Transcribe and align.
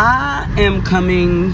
I 0.00 0.48
am 0.58 0.82
coming 0.84 1.50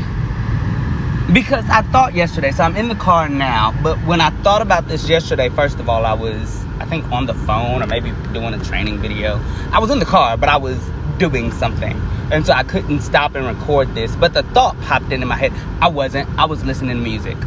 because 1.33 1.65
I 1.71 1.81
thought 1.81 2.13
yesterday, 2.13 2.51
so 2.51 2.63
I'm 2.63 2.77
in 2.77 2.89
the 2.89 2.95
car 2.95 3.27
now, 3.27 3.75
but 3.83 3.97
when 4.01 4.21
I 4.21 4.29
thought 4.43 4.61
about 4.61 4.87
this 4.87 5.09
yesterday, 5.09 5.49
first 5.49 5.81
of 5.81 5.89
all, 5.89 6.05
I 6.05 6.13
was, 6.13 6.63
I 6.79 6.85
think, 6.85 7.11
on 7.11 7.25
the 7.25 7.33
phone 7.33 7.83
or 7.83 7.87
maybe 7.87 8.13
doing 8.35 8.53
a 8.53 8.63
training 8.63 8.99
video. 8.99 9.41
I 9.73 9.79
was 9.79 9.91
in 9.91 9.99
the 9.99 10.05
car, 10.05 10.37
but 10.37 10.51
I 10.51 10.59
was 10.59 10.79
doing 11.17 11.53
something. 11.53 11.99
And 12.31 12.45
so 12.45 12.53
I 12.53 12.65
couldn't 12.65 13.01
stop 13.01 13.35
and 13.35 13.47
record 13.47 13.95
this. 13.95 14.15
But 14.15 14.35
the 14.35 14.43
thought 14.43 14.79
popped 14.83 15.11
into 15.11 15.25
my 15.25 15.37
head. 15.37 15.55
I 15.81 15.89
wasn't. 15.89 16.29
I 16.39 16.45
was 16.45 16.63
listening 16.67 16.99
to 16.99 17.03
music. 17.03 17.39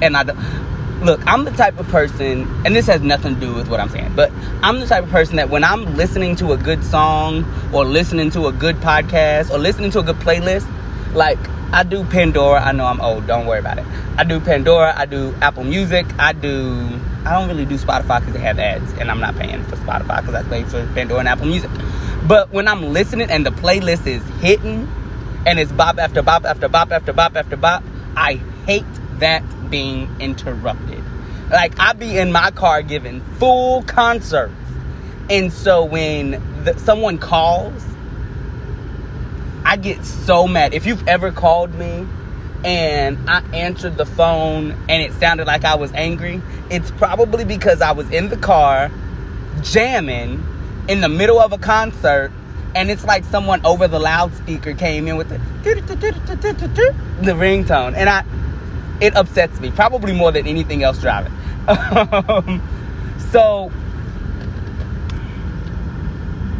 And 0.00 0.16
I 0.16 0.24
look, 1.06 1.24
I'm 1.24 1.44
the 1.44 1.52
type 1.52 1.78
of 1.78 1.86
person, 1.86 2.42
and 2.66 2.74
this 2.74 2.86
has 2.86 3.00
nothing 3.00 3.36
to 3.36 3.40
do 3.40 3.54
with 3.54 3.68
what 3.68 3.78
I'm 3.78 3.88
saying, 3.88 4.12
but 4.16 4.32
I'm 4.62 4.80
the 4.80 4.86
type 4.86 5.04
of 5.04 5.10
person 5.10 5.36
that 5.36 5.48
when 5.48 5.62
I'm 5.62 5.96
listening 5.96 6.34
to 6.36 6.52
a 6.52 6.56
good 6.56 6.82
song 6.82 7.44
or 7.72 7.84
listening 7.84 8.30
to 8.32 8.48
a 8.48 8.52
good 8.52 8.74
podcast 8.76 9.50
or 9.50 9.58
listening 9.58 9.92
to 9.92 10.00
a 10.00 10.02
good 10.02 10.16
playlist, 10.16 10.66
like 11.14 11.38
I 11.72 11.84
do 11.84 12.04
Pandora. 12.04 12.60
I 12.60 12.72
know 12.72 12.86
I'm 12.86 13.00
old. 13.00 13.26
Don't 13.28 13.46
worry 13.46 13.60
about 13.60 13.78
it. 13.78 13.86
I 14.16 14.24
do 14.24 14.40
Pandora. 14.40 14.94
I 14.96 15.06
do 15.06 15.32
Apple 15.40 15.62
Music. 15.62 16.06
I 16.18 16.32
do. 16.32 16.88
I 17.24 17.38
don't 17.38 17.48
really 17.48 17.64
do 17.64 17.78
Spotify 17.78 18.18
because 18.18 18.34
they 18.34 18.40
have 18.40 18.58
ads, 18.58 18.92
and 18.94 19.08
I'm 19.08 19.20
not 19.20 19.36
paying 19.36 19.62
for 19.64 19.76
Spotify 19.76 20.20
because 20.20 20.34
I 20.34 20.42
pay 20.42 20.64
for 20.64 20.84
Pandora 20.94 21.20
and 21.20 21.28
Apple 21.28 21.46
Music. 21.46 21.70
But 22.26 22.50
when 22.50 22.66
I'm 22.66 22.92
listening 22.92 23.30
and 23.30 23.46
the 23.46 23.50
playlist 23.50 24.08
is 24.08 24.24
hitting, 24.40 24.88
and 25.46 25.60
it's 25.60 25.70
bop 25.70 25.98
after 25.98 26.20
bop 26.22 26.44
after 26.44 26.68
bop 26.68 26.90
after 26.90 27.12
bop 27.12 27.36
after 27.36 27.56
bop, 27.56 27.84
I 28.16 28.34
hate 28.66 28.84
that 29.20 29.44
being 29.70 30.08
interrupted. 30.20 30.95
Like 31.50 31.78
I 31.78 31.92
be 31.92 32.18
in 32.18 32.32
my 32.32 32.50
car 32.50 32.82
giving 32.82 33.20
full 33.38 33.82
concerts, 33.82 34.52
and 35.30 35.52
so 35.52 35.84
when 35.84 36.42
the, 36.64 36.78
someone 36.78 37.18
calls, 37.18 37.84
I 39.64 39.76
get 39.76 40.04
so 40.04 40.46
mad. 40.46 40.74
If 40.74 40.86
you've 40.86 41.06
ever 41.06 41.30
called 41.30 41.74
me 41.74 42.06
and 42.64 43.18
I 43.30 43.40
answered 43.52 43.96
the 43.96 44.06
phone 44.06 44.72
and 44.88 45.02
it 45.02 45.12
sounded 45.14 45.46
like 45.46 45.64
I 45.64 45.76
was 45.76 45.92
angry, 45.92 46.42
it's 46.70 46.90
probably 46.92 47.44
because 47.44 47.80
I 47.80 47.92
was 47.92 48.10
in 48.10 48.28
the 48.28 48.36
car 48.36 48.90
jamming 49.62 50.44
in 50.88 51.00
the 51.00 51.08
middle 51.08 51.40
of 51.40 51.52
a 51.52 51.58
concert 51.58 52.32
and 52.74 52.90
it's 52.90 53.04
like 53.04 53.24
someone 53.24 53.64
over 53.64 53.88
the 53.88 53.98
loudspeaker 53.98 54.74
came 54.74 55.08
in 55.08 55.16
with 55.16 55.28
the 55.28 55.38
the 57.22 57.32
ringtone 57.32 57.94
and 57.94 58.08
I 58.08 58.24
it 59.00 59.14
upsets 59.16 59.60
me 59.60 59.70
probably 59.70 60.12
more 60.12 60.32
than 60.32 60.46
anything 60.46 60.82
else 60.82 61.00
driving 61.00 61.32
um, 61.68 62.62
so 63.30 63.70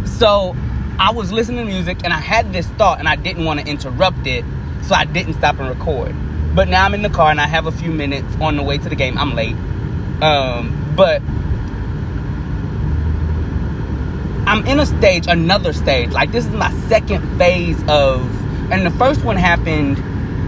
so 0.04 0.56
I 0.98 1.12
was 1.12 1.30
listening 1.30 1.58
to 1.58 1.64
music 1.64 1.98
and 2.04 2.12
I 2.12 2.18
had 2.18 2.52
this 2.52 2.66
thought 2.70 2.98
and 2.98 3.08
I 3.08 3.16
didn't 3.16 3.44
want 3.44 3.60
to 3.60 3.66
interrupt 3.66 4.26
it 4.26 4.44
so 4.82 4.94
I 4.94 5.04
didn't 5.04 5.34
stop 5.34 5.58
and 5.58 5.68
record 5.68 6.14
but 6.54 6.68
now 6.68 6.84
I'm 6.84 6.94
in 6.94 7.02
the 7.02 7.10
car 7.10 7.30
and 7.30 7.40
I 7.40 7.46
have 7.46 7.66
a 7.66 7.72
few 7.72 7.90
minutes 7.90 8.34
on 8.40 8.56
the 8.56 8.62
way 8.62 8.78
to 8.78 8.88
the 8.88 8.96
game 8.96 9.18
I'm 9.18 9.34
late 9.34 9.56
um, 10.22 10.94
but 10.96 11.20
I'm 14.46 14.64
in 14.64 14.78
a 14.78 14.86
stage, 14.86 15.26
another 15.26 15.72
stage. 15.72 16.10
Like 16.10 16.30
this 16.30 16.46
is 16.46 16.52
my 16.52 16.72
second 16.88 17.36
phase 17.36 17.78
of, 17.88 18.22
and 18.70 18.86
the 18.86 18.92
first 18.92 19.24
one 19.24 19.36
happened, 19.36 19.98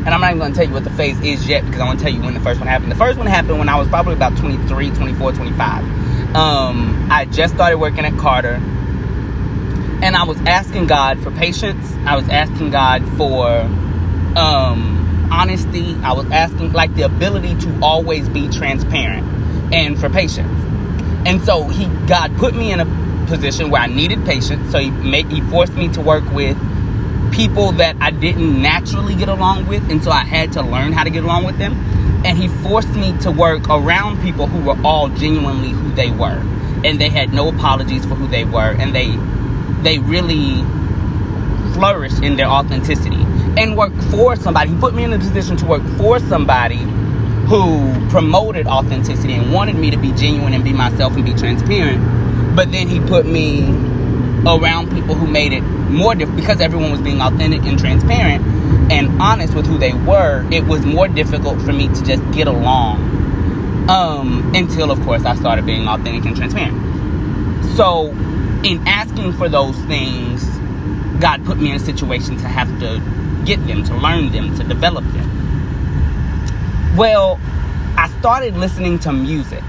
and 0.04 0.08
I'm 0.08 0.20
not 0.20 0.30
even 0.30 0.38
gonna 0.38 0.54
tell 0.54 0.66
you 0.66 0.72
what 0.72 0.84
the 0.84 0.91
phase 0.91 1.20
is 1.20 1.48
yet 1.48 1.64
because 1.64 1.80
I 1.80 1.84
want 1.84 1.98
to 1.98 2.04
tell 2.04 2.14
you 2.14 2.22
when 2.22 2.34
the 2.34 2.41
first 2.41 2.60
one 2.60 2.68
happened. 2.68 2.91
The 2.91 2.96
first 2.96 3.18
one 3.18 3.27
happened 3.27 3.58
when 3.58 3.68
I 3.68 3.78
was 3.78 3.88
probably 3.88 4.14
about 4.14 4.36
23, 4.38 4.91
24, 4.91 5.32
25. 5.32 5.84
Um, 6.34 7.08
I 7.10 7.24
just 7.27 7.54
started 7.54 7.78
working 7.78 8.04
at 8.04 8.16
Carter, 8.19 8.60
and 10.02 10.16
I 10.16 10.24
was 10.24 10.38
asking 10.42 10.86
God 10.86 11.19
for 11.20 11.30
patience. 11.32 11.92
I 12.06 12.16
was 12.16 12.28
asking 12.28 12.70
God 12.70 13.02
for 13.16 13.48
um, 14.36 15.28
honesty. 15.32 15.96
I 16.02 16.12
was 16.12 16.26
asking 16.30 16.72
like 16.72 16.94
the 16.94 17.02
ability 17.02 17.56
to 17.56 17.78
always 17.82 18.28
be 18.28 18.48
transparent 18.48 19.26
and 19.72 19.98
for 19.98 20.08
patience. 20.08 20.48
And 21.26 21.42
so 21.42 21.64
he, 21.64 21.87
God 22.06 22.34
put 22.37 22.54
me 22.54 22.72
in 22.72 22.81
a 22.81 23.26
position 23.26 23.70
where 23.70 23.82
I 23.82 23.87
needed 23.87 24.25
patience. 24.25 24.70
So 24.70 24.78
he 24.78 24.91
made 24.91 25.31
he 25.31 25.41
forced 25.42 25.75
me 25.75 25.88
to 25.88 26.00
work 26.00 26.25
with 26.32 26.56
people 27.33 27.72
that 27.72 27.97
I 28.00 28.11
didn't 28.11 28.61
naturally 28.61 29.15
get 29.15 29.28
along 29.28 29.66
with, 29.66 29.89
and 29.91 30.03
so 30.03 30.11
I 30.11 30.25
had 30.25 30.53
to 30.53 30.62
learn 30.62 30.93
how 30.93 31.05
to 31.05 31.11
get 31.11 31.25
along 31.25 31.44
with 31.44 31.59
them. 31.59 31.75
And 32.25 32.37
he 32.37 32.49
forced 32.49 32.91
me 32.94 33.16
to 33.19 33.31
work 33.31 33.69
around 33.69 34.21
people 34.22 34.47
who 34.47 34.65
were 34.65 34.77
all 34.84 35.09
genuinely 35.09 35.71
who 35.71 35.91
they 35.93 36.11
were, 36.11 36.43
and 36.84 37.00
they 37.00 37.09
had 37.09 37.33
no 37.33 37.49
apologies 37.49 38.05
for 38.05 38.15
who 38.15 38.27
they 38.27 38.44
were, 38.44 38.75
and 38.78 38.94
they 38.94 39.17
they 39.83 39.99
really 39.99 40.62
flourished 41.75 42.22
in 42.22 42.37
their 42.37 42.49
authenticity 42.49 43.22
and 43.56 43.77
work 43.77 43.93
for 44.11 44.34
somebody. 44.37 44.71
He 44.71 44.77
put 44.78 44.94
me 44.94 45.05
in 45.05 45.12
a 45.12 45.19
position 45.19 45.56
to 45.59 45.67
work 45.67 45.83
for 45.97 46.19
somebody 46.19 46.84
who 47.47 48.09
promoted 48.11 48.67
authenticity 48.67 49.34
and 49.34 49.53
wanted 49.53 49.77
me 49.77 49.91
to 49.91 49.97
be 49.97 50.12
genuine 50.12 50.53
and 50.53 50.65
be 50.65 50.72
myself 50.72 51.15
and 51.15 51.25
be 51.25 51.33
transparent 51.34 52.19
but 52.59 52.72
then 52.72 52.88
he 52.88 52.99
put 52.99 53.25
me 53.25 53.69
around 54.44 54.91
people 54.91 55.15
who 55.15 55.28
made 55.28 55.53
it 55.53 55.62
more 55.88 56.15
difficult 56.15 56.41
because 56.41 56.60
everyone 56.60 56.91
was 56.91 57.00
being 57.00 57.21
authentic 57.21 57.62
and 57.62 57.78
transparent 57.78 58.44
and 58.93 59.21
honest 59.21 59.54
with 59.54 59.66
who 59.66 59.78
they 59.78 59.93
were. 59.93 60.47
It 60.53 60.65
was 60.65 60.84
more 60.84 61.09
difficult 61.09 61.60
for 61.62 61.72
me 61.72 61.88
to 61.88 62.04
just 62.04 62.22
get 62.32 62.47
along 62.47 63.19
um, 63.88 64.53
until, 64.54 64.91
of 64.91 65.00
course, 65.03 65.25
I 65.25 65.34
started 65.34 65.66
being 65.66 65.88
authentic 65.88 66.25
and 66.26 66.37
transparent. 66.37 66.76
So, 67.76 68.09
in 68.62 68.87
asking 68.87 69.32
for 69.34 69.49
those 69.49 69.76
things, 69.84 70.44
God 71.21 71.44
put 71.44 71.59
me 71.59 71.71
in 71.71 71.76
a 71.76 71.81
situation 71.81 72.37
to 72.38 72.49
have 72.49 72.69
to 72.81 73.03
get 73.44 73.65
them, 73.66 73.84
to 73.84 73.97
learn 73.97 74.31
them, 74.31 74.56
to 74.56 74.65
develop 74.65 75.05
them. 75.05 76.97
Well, 76.97 77.41
I 77.97 78.09
started 78.20 78.56
listening 78.56 78.99
to 79.00 79.12
music 79.12 79.65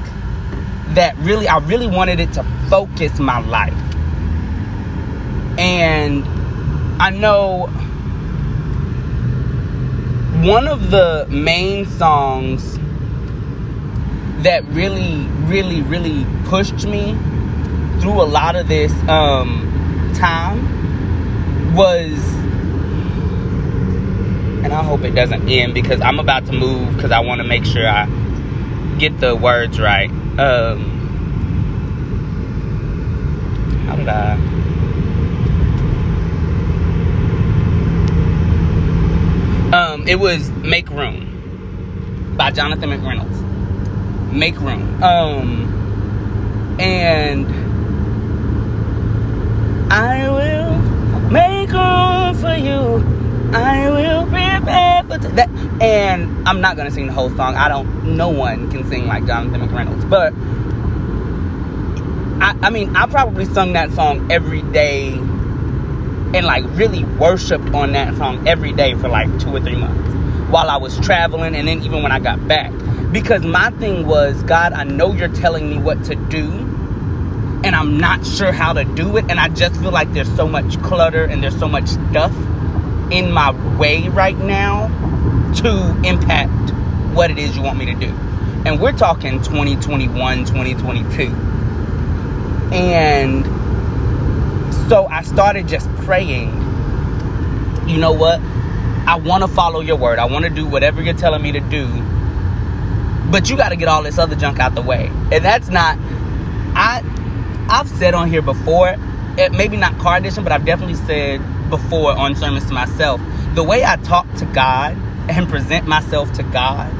that 0.89 1.15
really, 1.19 1.47
I 1.47 1.59
really 1.59 1.87
wanted 1.87 2.19
it 2.19 2.33
to 2.33 2.43
focus 2.69 3.19
my 3.19 3.39
life. 3.39 3.73
And 5.59 6.23
I 7.01 7.09
know 7.09 7.67
one 10.41 10.69
of 10.69 10.89
the 10.89 11.27
main 11.29 11.85
songs 11.85 12.79
that 14.43 14.63
really, 14.69 15.25
really, 15.47 15.81
really 15.81 16.25
pushed 16.45 16.85
me 16.85 17.11
through 17.99 18.21
a 18.21 18.23
lot 18.23 18.55
of 18.55 18.69
this 18.69 18.93
um, 19.09 20.13
time 20.15 21.75
was, 21.75 22.13
and 24.63 24.71
I 24.71 24.81
hope 24.81 25.01
it 25.01 25.11
doesn't 25.11 25.49
end 25.49 25.73
because 25.73 25.99
I'm 25.99 26.19
about 26.19 26.45
to 26.45 26.53
move 26.53 26.95
because 26.95 27.11
I 27.11 27.19
want 27.19 27.41
to 27.41 27.47
make 27.47 27.65
sure 27.65 27.85
I 27.85 28.07
get 28.97 29.19
the 29.19 29.35
words 29.35 29.77
right. 29.77 30.09
Um, 30.39 30.95
how 33.87 33.97
did 33.97 34.07
I? 34.07 34.49
Um, 39.71 39.98
it 40.09 40.19
was 40.19 40.49
Make 40.49 40.89
Room 40.89 42.33
by 42.35 42.49
Jonathan 42.49 42.89
McReynolds. 42.89 44.33
Make 44.33 44.59
Room. 44.59 45.03
Um, 45.03 46.79
and 46.79 47.45
I 49.93 50.27
will 50.29 50.79
make 51.29 51.71
room 51.71 52.33
for 52.33 52.55
you. 52.55 53.05
I 53.55 53.91
will 53.91 54.25
prepare 54.25 55.03
for 55.03 55.19
t- 55.19 55.35
that. 55.35 55.49
And 55.79 56.47
I'm 56.47 56.59
not 56.59 56.75
gonna 56.75 56.89
sing 56.89 57.05
the 57.05 57.13
whole 57.13 57.29
song. 57.35 57.55
I 57.55 57.67
don't. 57.67 58.15
No 58.17 58.29
one 58.29 58.71
can 58.71 58.89
sing 58.89 59.05
like 59.05 59.27
Jonathan 59.27 59.61
McReynolds, 59.61 60.09
but 60.09 60.33
I, 62.41 62.57
I 62.65 62.71
mean, 62.71 62.95
I 62.95 63.05
probably 63.05 63.45
sung 63.45 63.73
that 63.73 63.91
song 63.91 64.31
every 64.31 64.63
day 64.63 65.19
and 66.33 66.45
like 66.45 66.63
really 66.69 67.03
worshiped 67.03 67.73
on 67.73 67.93
that 67.93 68.15
song 68.17 68.47
every 68.47 68.71
day 68.71 68.93
for 68.95 69.09
like 69.09 69.27
two 69.39 69.55
or 69.55 69.59
three 69.59 69.75
months 69.75 70.51
while 70.51 70.69
I 70.69 70.77
was 70.77 70.99
traveling 70.99 71.55
and 71.55 71.67
then 71.67 71.81
even 71.83 72.03
when 72.03 72.11
I 72.11 72.19
got 72.19 72.47
back. 72.47 72.71
Because 73.11 73.43
my 73.43 73.71
thing 73.71 74.05
was, 74.05 74.41
God, 74.43 74.73
I 74.73 74.83
know 74.83 75.13
you're 75.13 75.27
telling 75.27 75.69
me 75.69 75.77
what 75.77 76.03
to 76.05 76.15
do 76.15 76.47
and 77.63 77.75
I'm 77.75 77.97
not 77.97 78.25
sure 78.25 78.51
how 78.51 78.73
to 78.73 78.83
do 78.83 79.17
it. 79.17 79.25
And 79.29 79.39
I 79.39 79.49
just 79.49 79.79
feel 79.81 79.91
like 79.91 80.11
there's 80.13 80.33
so 80.35 80.47
much 80.47 80.81
clutter 80.81 81.25
and 81.25 81.43
there's 81.43 81.57
so 81.57 81.67
much 81.67 81.87
stuff 81.87 82.31
in 83.11 83.31
my 83.31 83.51
way 83.77 84.07
right 84.09 84.37
now 84.37 84.87
to 85.55 86.01
impact 86.03 86.71
what 87.13 87.31
it 87.31 87.39
is 87.39 87.55
you 87.57 87.63
want 87.63 87.77
me 87.79 87.85
to 87.87 87.95
do. 87.95 88.13
And 88.65 88.79
we're 88.79 88.91
talking 88.91 89.41
2021, 89.41 90.45
2022. 90.45 91.23
And 92.71 93.58
so 94.89 95.05
I 95.05 95.21
started 95.21 95.67
just 95.67 95.87
praying, 95.97 96.49
you 97.87 97.97
know 97.97 98.11
what? 98.11 98.41
I 99.07 99.21
want 99.23 99.43
to 99.43 99.47
follow 99.47 99.81
your 99.81 99.95
word. 99.95 100.19
I 100.19 100.25
want 100.25 100.45
to 100.45 100.49
do 100.51 100.65
whatever 100.65 101.01
you're 101.01 101.13
telling 101.13 101.41
me 101.41 101.51
to 101.51 101.59
do. 101.59 101.87
But 103.31 103.49
you 103.49 103.55
got 103.55 103.69
to 103.69 103.75
get 103.75 103.87
all 103.87 104.01
this 104.01 104.17
other 104.17 104.35
junk 104.35 104.59
out 104.59 104.73
the 104.73 104.81
way. 104.81 105.07
And 105.31 105.45
that's 105.45 105.69
not 105.69 105.97
I 106.75 107.03
I've 107.69 107.87
said 107.87 108.15
on 108.15 108.29
here 108.29 108.41
before, 108.41 108.95
it, 109.37 109.51
maybe 109.51 109.77
not 109.77 109.97
car 109.99 110.17
edition, 110.17 110.43
but 110.43 110.51
I've 110.51 110.65
definitely 110.65 110.95
said 110.95 111.39
before 111.69 112.11
on 112.11 112.35
sermons 112.35 112.65
to 112.65 112.73
myself, 112.73 113.21
the 113.53 113.63
way 113.63 113.85
I 113.85 113.97
talk 113.97 114.31
to 114.35 114.45
God 114.45 114.97
and 115.29 115.47
present 115.47 115.87
myself 115.87 116.31
to 116.33 116.43
God 116.43 116.91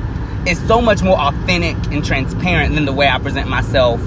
is 0.47 0.59
so 0.68 0.80
much 0.80 1.01
more 1.01 1.19
authentic 1.19 1.75
and 1.92 2.06
transparent 2.06 2.75
than 2.75 2.85
the 2.85 2.94
way 2.94 3.07
I 3.07 3.18
present 3.18 3.50
myself 3.50 4.00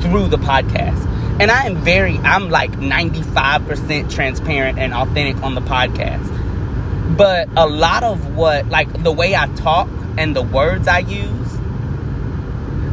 through 0.00 0.28
the 0.28 0.38
podcast. 0.38 1.04
And 1.40 1.52
I 1.52 1.66
am 1.66 1.76
very, 1.76 2.18
I'm 2.18 2.50
like 2.50 2.72
95% 2.72 4.12
transparent 4.12 4.78
and 4.78 4.92
authentic 4.92 5.40
on 5.42 5.54
the 5.54 5.60
podcast. 5.60 7.16
But 7.16 7.48
a 7.56 7.66
lot 7.66 8.02
of 8.02 8.34
what, 8.34 8.68
like 8.68 9.04
the 9.04 9.12
way 9.12 9.36
I 9.36 9.46
talk 9.54 9.88
and 10.16 10.34
the 10.34 10.42
words 10.42 10.88
I 10.88 10.98
use, 10.98 11.58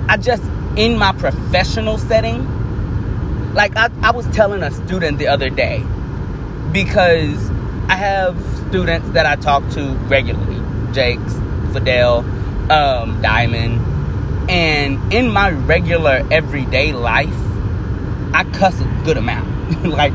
I 0.08 0.18
just, 0.18 0.44
in 0.78 1.00
my 1.00 1.12
professional 1.14 1.98
setting, 1.98 2.46
like 3.56 3.76
I, 3.78 3.90
I 4.04 4.12
was 4.12 4.28
telling 4.28 4.62
a 4.62 4.70
student 4.70 5.18
the 5.18 5.28
other 5.28 5.50
day, 5.50 5.84
because 6.72 7.50
I 7.90 7.96
have 7.96 8.40
students 8.68 9.10
that 9.12 9.26
I 9.26 9.38
talk 9.38 9.68
to 9.72 9.88
regularly 10.08 10.62
Jakes, 10.94 11.34
Fidel, 11.74 12.20
um, 12.72 13.22
Diamond. 13.24 13.82
And 14.52 15.12
in 15.12 15.32
my 15.32 15.50
regular 15.50 16.28
everyday 16.30 16.94
life, 16.94 17.34
I 18.36 18.44
cuss 18.52 18.80
a 18.82 19.02
good 19.06 19.18
amount. 19.18 19.86
like, 19.86 20.14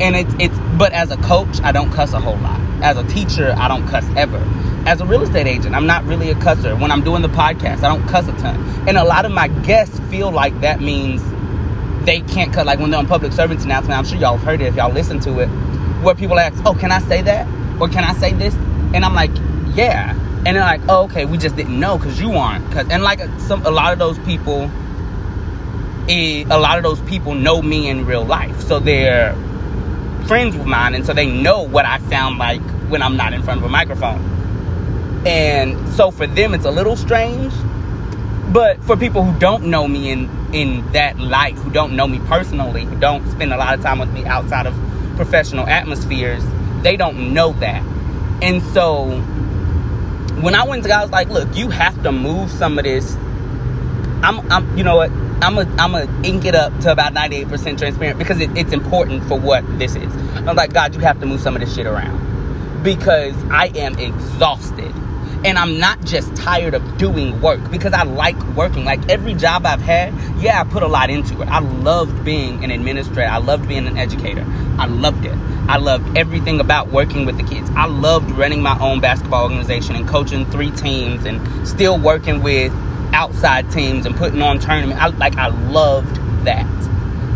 and 0.00 0.14
it's, 0.14 0.34
it's, 0.38 0.56
but 0.76 0.92
as 0.92 1.10
a 1.10 1.16
coach, 1.16 1.60
I 1.62 1.72
don't 1.72 1.90
cuss 1.90 2.12
a 2.12 2.20
whole 2.20 2.36
lot. 2.36 2.60
As 2.82 2.96
a 2.96 3.04
teacher, 3.04 3.54
I 3.56 3.68
don't 3.68 3.86
cuss 3.88 4.04
ever. 4.16 4.38
As 4.86 5.00
a 5.00 5.06
real 5.06 5.22
estate 5.22 5.46
agent, 5.46 5.74
I'm 5.74 5.86
not 5.86 6.04
really 6.04 6.30
a 6.30 6.34
cusser. 6.34 6.78
When 6.78 6.90
I'm 6.90 7.02
doing 7.02 7.22
the 7.22 7.28
podcast, 7.28 7.82
I 7.82 7.88
don't 7.88 8.06
cuss 8.06 8.28
a 8.28 8.32
ton. 8.32 8.88
And 8.88 8.96
a 8.96 9.04
lot 9.04 9.24
of 9.24 9.32
my 9.32 9.48
guests 9.48 9.98
feel 10.10 10.30
like 10.30 10.60
that 10.60 10.80
means 10.80 11.22
they 12.04 12.20
can't 12.20 12.52
cut. 12.52 12.66
Like 12.66 12.78
when 12.78 12.90
they're 12.90 13.00
on 13.00 13.06
public 13.06 13.32
servants 13.32 13.64
announcement, 13.64 13.98
I'm 13.98 14.04
sure 14.04 14.18
y'all 14.18 14.36
have 14.36 14.46
heard 14.46 14.60
it 14.60 14.66
if 14.66 14.76
y'all 14.76 14.92
listen 14.92 15.18
to 15.20 15.40
it, 15.40 15.48
where 16.02 16.14
people 16.14 16.38
ask, 16.38 16.62
"Oh, 16.64 16.74
can 16.74 16.92
I 16.92 17.00
say 17.00 17.22
that?" 17.22 17.46
or 17.80 17.88
"Can 17.88 18.04
I 18.04 18.14
say 18.14 18.32
this?" 18.32 18.54
And 18.94 19.04
I'm 19.04 19.14
like, 19.14 19.30
"Yeah." 19.74 20.14
And 20.46 20.56
they're 20.56 20.60
like, 20.60 20.80
"Oh, 20.88 21.04
okay, 21.04 21.24
we 21.26 21.36
just 21.36 21.56
didn't 21.56 21.78
know 21.78 21.98
because 21.98 22.20
you 22.20 22.32
aren't." 22.32 22.70
Cause 22.72 22.86
and 22.90 23.02
like 23.02 23.20
uh, 23.20 23.38
some 23.38 23.64
a 23.66 23.70
lot 23.70 23.92
of 23.92 23.98
those 23.98 24.18
people, 24.20 24.70
a 26.08 26.58
lot 26.58 26.78
of 26.78 26.84
those 26.84 27.00
people 27.02 27.34
know 27.34 27.60
me 27.60 27.88
in 27.88 28.06
real 28.06 28.24
life, 28.24 28.60
so 28.62 28.78
they're 28.80 29.34
friends 30.26 30.56
with 30.56 30.66
mine, 30.66 30.94
and 30.94 31.04
so 31.04 31.12
they 31.12 31.26
know 31.26 31.62
what 31.62 31.84
I 31.84 31.98
sound 32.08 32.38
like 32.38 32.62
when 32.88 33.02
I'm 33.02 33.16
not 33.16 33.32
in 33.32 33.42
front 33.42 33.60
of 33.60 33.64
a 33.64 33.68
microphone. 33.68 34.20
And 35.26 35.88
so 35.90 36.10
for 36.10 36.26
them, 36.26 36.54
it's 36.54 36.64
a 36.64 36.70
little 36.70 36.96
strange. 36.96 37.52
But 38.52 38.82
for 38.84 38.96
people 38.96 39.24
who 39.24 39.38
don't 39.38 39.64
know 39.64 39.86
me 39.86 40.10
in 40.10 40.30
in 40.54 40.92
that 40.92 41.18
light, 41.18 41.54
who 41.54 41.70
don't 41.70 41.94
know 41.94 42.06
me 42.06 42.18
personally, 42.20 42.84
who 42.84 42.98
don't 42.98 43.28
spend 43.30 43.52
a 43.52 43.58
lot 43.58 43.74
of 43.74 43.82
time 43.82 43.98
with 43.98 44.10
me 44.10 44.24
outside 44.24 44.66
of 44.66 44.74
professional 45.16 45.66
atmospheres, 45.66 46.42
they 46.82 46.96
don't 46.96 47.34
know 47.34 47.52
that. 47.54 47.82
And 48.40 48.62
so 48.62 49.20
when 50.40 50.54
I 50.54 50.64
went 50.64 50.84
to 50.84 50.88
God, 50.88 51.00
I 51.00 51.02
was 51.02 51.10
like, 51.10 51.28
look, 51.28 51.54
you 51.54 51.68
have 51.68 52.02
to 52.04 52.12
move 52.12 52.50
some 52.50 52.78
of 52.78 52.84
this. 52.84 53.14
I'm, 54.22 54.50
I'm 54.50 54.78
you 54.78 54.84
know 54.84 54.96
what? 54.96 55.10
I'm 55.40 55.56
a, 55.56 55.62
I'm 55.78 55.94
a 55.94 56.02
ink 56.24 56.44
it 56.44 56.54
up 56.54 56.76
to 56.80 56.90
about 56.90 57.14
98% 57.14 57.78
transparent 57.78 58.18
because 58.18 58.40
it, 58.40 58.50
it's 58.56 58.72
important 58.72 59.24
for 59.24 59.38
what 59.38 59.64
this 59.78 59.94
is. 59.94 60.12
I'm 60.34 60.56
like, 60.56 60.72
God, 60.72 60.94
you 60.94 61.00
have 61.00 61.20
to 61.20 61.26
move 61.26 61.40
some 61.40 61.54
of 61.54 61.60
this 61.60 61.74
shit 61.74 61.86
around 61.86 62.82
because 62.82 63.34
I 63.50 63.66
am 63.76 63.98
exhausted. 63.98 64.92
And 65.44 65.56
I'm 65.56 65.78
not 65.78 66.04
just 66.04 66.34
tired 66.34 66.74
of 66.74 66.98
doing 66.98 67.40
work 67.40 67.70
because 67.70 67.92
I 67.92 68.02
like 68.02 68.36
working. 68.56 68.84
Like 68.84 69.08
every 69.08 69.34
job 69.34 69.64
I've 69.66 69.80
had, 69.80 70.12
yeah, 70.40 70.60
I 70.60 70.64
put 70.64 70.82
a 70.82 70.88
lot 70.88 71.10
into 71.10 71.40
it. 71.40 71.46
I 71.46 71.60
loved 71.60 72.24
being 72.24 72.64
an 72.64 72.72
administrator. 72.72 73.30
I 73.30 73.38
loved 73.38 73.68
being 73.68 73.86
an 73.86 73.96
educator. 73.96 74.44
I 74.78 74.86
loved 74.86 75.24
it. 75.24 75.34
I 75.68 75.76
loved 75.76 76.18
everything 76.18 76.58
about 76.58 76.88
working 76.88 77.24
with 77.24 77.36
the 77.36 77.44
kids. 77.44 77.70
I 77.76 77.86
loved 77.86 78.32
running 78.32 78.62
my 78.62 78.76
own 78.80 78.98
basketball 78.98 79.44
organization 79.44 79.94
and 79.94 80.08
coaching 80.08 80.44
three 80.46 80.72
teams 80.72 81.24
and 81.24 81.68
still 81.68 81.98
working 81.98 82.42
with 82.42 82.72
outside 83.12 83.70
teams 83.70 84.06
and 84.06 84.16
putting 84.16 84.42
on 84.42 84.58
tournament. 84.58 85.00
I 85.00 85.08
like 85.08 85.36
I 85.36 85.48
loved 85.48 86.16
that. 86.44 86.66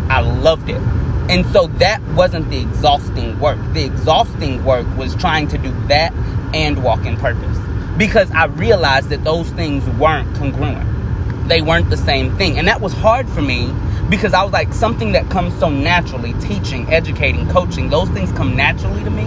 I 0.09 0.21
loved 0.21 0.69
it. 0.69 0.81
And 1.29 1.45
so 1.47 1.67
that 1.67 2.01
wasn't 2.13 2.49
the 2.49 2.59
exhausting 2.59 3.39
work. 3.39 3.57
The 3.73 3.85
exhausting 3.85 4.63
work 4.65 4.85
was 4.97 5.15
trying 5.15 5.47
to 5.49 5.57
do 5.57 5.71
that 5.87 6.13
and 6.53 6.83
walk 6.83 7.05
in 7.05 7.17
purpose. 7.17 7.57
Because 7.97 8.29
I 8.31 8.45
realized 8.45 9.09
that 9.09 9.23
those 9.23 9.49
things 9.51 9.87
weren't 9.97 10.35
congruent. 10.35 11.47
They 11.47 11.61
weren't 11.61 11.89
the 11.89 11.97
same 11.97 12.35
thing. 12.37 12.57
And 12.57 12.67
that 12.67 12.81
was 12.81 12.93
hard 12.93 13.29
for 13.29 13.41
me 13.41 13.73
because 14.09 14.33
I 14.33 14.43
was 14.43 14.51
like, 14.51 14.73
something 14.73 15.13
that 15.13 15.29
comes 15.29 15.57
so 15.59 15.69
naturally 15.69 16.33
teaching, 16.33 16.91
educating, 16.91 17.49
coaching, 17.49 17.89
those 17.89 18.09
things 18.09 18.31
come 18.33 18.55
naturally 18.55 19.03
to 19.03 19.09
me. 19.09 19.25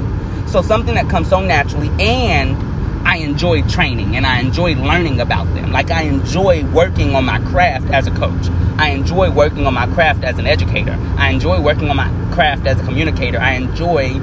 So 0.48 0.62
something 0.62 0.94
that 0.94 1.08
comes 1.08 1.28
so 1.28 1.40
naturally, 1.40 1.90
and 1.98 2.56
I 3.04 3.18
enjoy 3.18 3.62
training 3.62 4.16
and 4.16 4.26
I 4.26 4.40
enjoy 4.40 4.74
learning 4.74 5.20
about 5.20 5.44
them. 5.54 5.72
Like, 5.72 5.90
I 5.90 6.02
enjoy 6.02 6.64
working 6.72 7.14
on 7.14 7.24
my 7.24 7.40
craft 7.40 7.90
as 7.90 8.06
a 8.06 8.10
coach. 8.10 8.48
I 8.78 8.90
enjoy 8.90 9.30
working 9.30 9.66
on 9.66 9.74
my 9.74 9.86
craft 9.94 10.24
as 10.24 10.38
an 10.38 10.46
educator. 10.46 10.96
I 11.16 11.30
enjoy 11.30 11.60
working 11.60 11.88
on 11.88 11.96
my 11.96 12.08
craft 12.32 12.66
as 12.66 12.78
a 12.80 12.84
communicator. 12.84 13.38
I 13.38 13.52
enjoy 13.52 14.18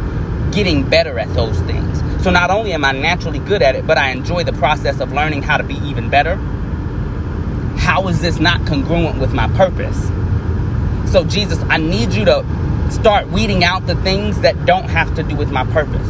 getting 0.51 0.87
better 0.87 1.17
at 1.17 1.33
those 1.33 1.59
things. 1.61 2.01
So 2.23 2.31
not 2.31 2.51
only 2.51 2.73
am 2.73 2.85
I 2.85 2.91
naturally 2.91 3.39
good 3.39 3.61
at 3.61 3.75
it, 3.75 3.85
but 3.85 3.97
I 3.97 4.11
enjoy 4.11 4.43
the 4.43 4.53
process 4.53 4.99
of 4.99 5.11
learning 5.11 5.41
how 5.41 5.57
to 5.57 5.63
be 5.63 5.75
even 5.75 6.09
better. 6.09 6.35
How 7.77 8.07
is 8.07 8.21
this 8.21 8.39
not 8.39 8.65
congruent 8.65 9.19
with 9.19 9.33
my 9.33 9.47
purpose? 9.49 9.99
So, 11.11 11.25
Jesus, 11.25 11.59
I 11.69 11.77
need 11.77 12.13
you 12.13 12.25
to 12.25 12.45
start 12.91 13.27
weeding 13.29 13.63
out 13.63 13.87
the 13.87 13.95
things 14.03 14.39
that 14.41 14.65
don't 14.65 14.89
have 14.89 15.13
to 15.15 15.23
do 15.23 15.35
with 15.35 15.51
my 15.51 15.65
purpose. 15.65 16.07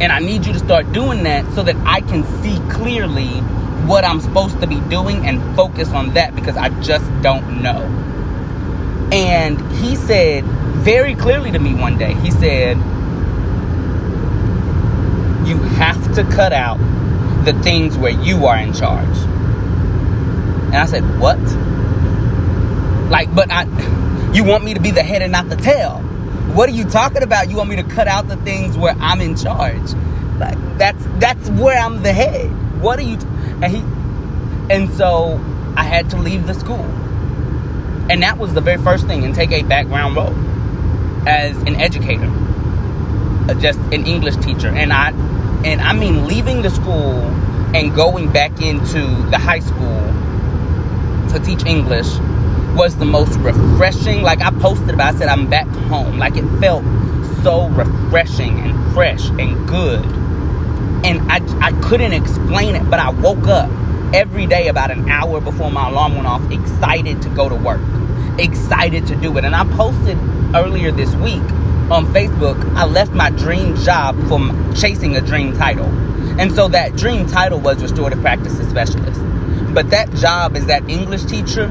And 0.00 0.12
I 0.12 0.20
need 0.20 0.46
you 0.46 0.52
to 0.52 0.58
start 0.58 0.92
doing 0.92 1.24
that 1.24 1.44
so 1.54 1.62
that 1.62 1.76
I 1.84 2.00
can 2.00 2.24
see 2.42 2.58
clearly 2.72 3.40
what 3.86 4.04
I'm 4.04 4.20
supposed 4.20 4.60
to 4.60 4.66
be 4.66 4.80
doing 4.88 5.26
and 5.26 5.56
focus 5.56 5.90
on 5.90 6.14
that 6.14 6.34
because 6.34 6.56
I 6.56 6.68
just 6.80 7.06
don't 7.22 7.62
know. 7.62 7.82
And 9.12 9.60
he 9.72 9.96
said 9.96 10.44
very 10.44 11.14
clearly 11.14 11.50
to 11.50 11.58
me 11.58 11.74
one 11.74 11.98
day, 11.98 12.14
he 12.14 12.30
said, 12.30 12.76
You 15.46 15.56
have 15.76 16.14
to 16.14 16.24
cut 16.24 16.52
out 16.52 16.78
the 17.44 17.52
things 17.62 17.96
where 17.96 18.12
you 18.12 18.46
are 18.46 18.58
in 18.58 18.72
charge. 18.72 19.16
And 20.68 20.76
I 20.76 20.86
said, 20.86 21.02
What? 21.18 21.38
Like, 23.10 23.34
but 23.34 23.50
I, 23.50 23.64
you 24.32 24.44
want 24.44 24.64
me 24.64 24.74
to 24.74 24.80
be 24.80 24.90
the 24.90 25.02
head 25.02 25.22
and 25.22 25.32
not 25.32 25.48
the 25.48 25.56
tail. 25.56 26.04
What 26.54 26.68
are 26.68 26.72
you 26.72 26.84
talking 26.84 27.22
about? 27.22 27.50
You 27.50 27.56
want 27.56 27.68
me 27.68 27.76
to 27.76 27.82
cut 27.82 28.08
out 28.08 28.26
the 28.26 28.36
things 28.36 28.76
where 28.76 28.94
I'm 28.98 29.20
in 29.20 29.36
charge? 29.36 29.92
Like 30.38 30.56
that's 30.78 31.04
that's 31.18 31.50
where 31.50 31.78
I'm 31.78 32.02
the 32.02 32.12
head. 32.12 32.50
What 32.80 32.98
are 32.98 33.02
you? 33.02 33.16
T-? 33.16 33.26
And 33.62 33.66
he, 33.66 33.78
and 34.74 34.92
so 34.94 35.40
I 35.76 35.84
had 35.84 36.10
to 36.10 36.16
leave 36.16 36.46
the 36.46 36.54
school, 36.54 36.84
and 38.10 38.22
that 38.22 38.38
was 38.38 38.54
the 38.54 38.60
very 38.60 38.82
first 38.82 39.06
thing, 39.06 39.24
and 39.24 39.34
take 39.34 39.52
a 39.52 39.62
background 39.62 40.16
role 40.16 40.34
as 41.28 41.56
an 41.62 41.76
educator, 41.76 42.30
uh, 43.48 43.54
just 43.60 43.78
an 43.92 44.06
English 44.06 44.36
teacher, 44.36 44.68
and 44.68 44.92
I, 44.92 45.10
and 45.64 45.80
I 45.80 45.92
mean 45.92 46.26
leaving 46.26 46.62
the 46.62 46.70
school 46.70 47.20
and 47.74 47.94
going 47.94 48.32
back 48.32 48.62
into 48.62 49.00
the 49.30 49.38
high 49.38 49.60
school 49.60 50.00
to 51.28 51.38
teach 51.44 51.66
English 51.66 52.08
was 52.78 52.96
the 52.96 53.04
most 53.04 53.36
refreshing. 53.40 54.22
Like 54.22 54.40
I 54.40 54.50
posted 54.52 54.90
about, 54.90 55.16
I 55.16 55.18
said 55.18 55.28
I'm 55.28 55.50
back 55.50 55.66
home. 55.66 56.16
Like 56.16 56.36
it 56.36 56.46
felt 56.60 56.84
so 57.42 57.68
refreshing 57.70 58.60
and 58.60 58.94
fresh 58.94 59.28
and 59.30 59.68
good. 59.68 60.04
And 61.04 61.20
I, 61.30 61.40
I 61.60 61.72
couldn't 61.82 62.12
explain 62.12 62.76
it, 62.76 62.88
but 62.88 63.00
I 63.00 63.10
woke 63.10 63.48
up 63.48 63.68
every 64.14 64.46
day 64.46 64.68
about 64.68 64.92
an 64.92 65.10
hour 65.10 65.40
before 65.40 65.72
my 65.72 65.90
alarm 65.90 66.14
went 66.14 66.28
off, 66.28 66.50
excited 66.52 67.20
to 67.22 67.28
go 67.30 67.48
to 67.48 67.56
work, 67.56 67.80
excited 68.38 69.08
to 69.08 69.16
do 69.16 69.36
it. 69.36 69.44
And 69.44 69.56
I 69.56 69.64
posted 69.76 70.16
earlier 70.54 70.92
this 70.92 71.12
week 71.16 71.42
on 71.90 72.06
Facebook, 72.14 72.62
I 72.76 72.84
left 72.84 73.12
my 73.12 73.30
dream 73.30 73.74
job 73.76 74.16
from 74.28 74.72
chasing 74.74 75.16
a 75.16 75.20
dream 75.20 75.52
title. 75.56 75.86
And 76.38 76.52
so 76.52 76.68
that 76.68 76.94
dream 76.94 77.26
title 77.26 77.58
was 77.58 77.82
restorative 77.82 78.20
practices 78.20 78.68
specialist. 78.68 79.20
But 79.74 79.90
that 79.90 80.12
job 80.14 80.56
is 80.56 80.66
that 80.66 80.88
English 80.88 81.24
teacher 81.24 81.68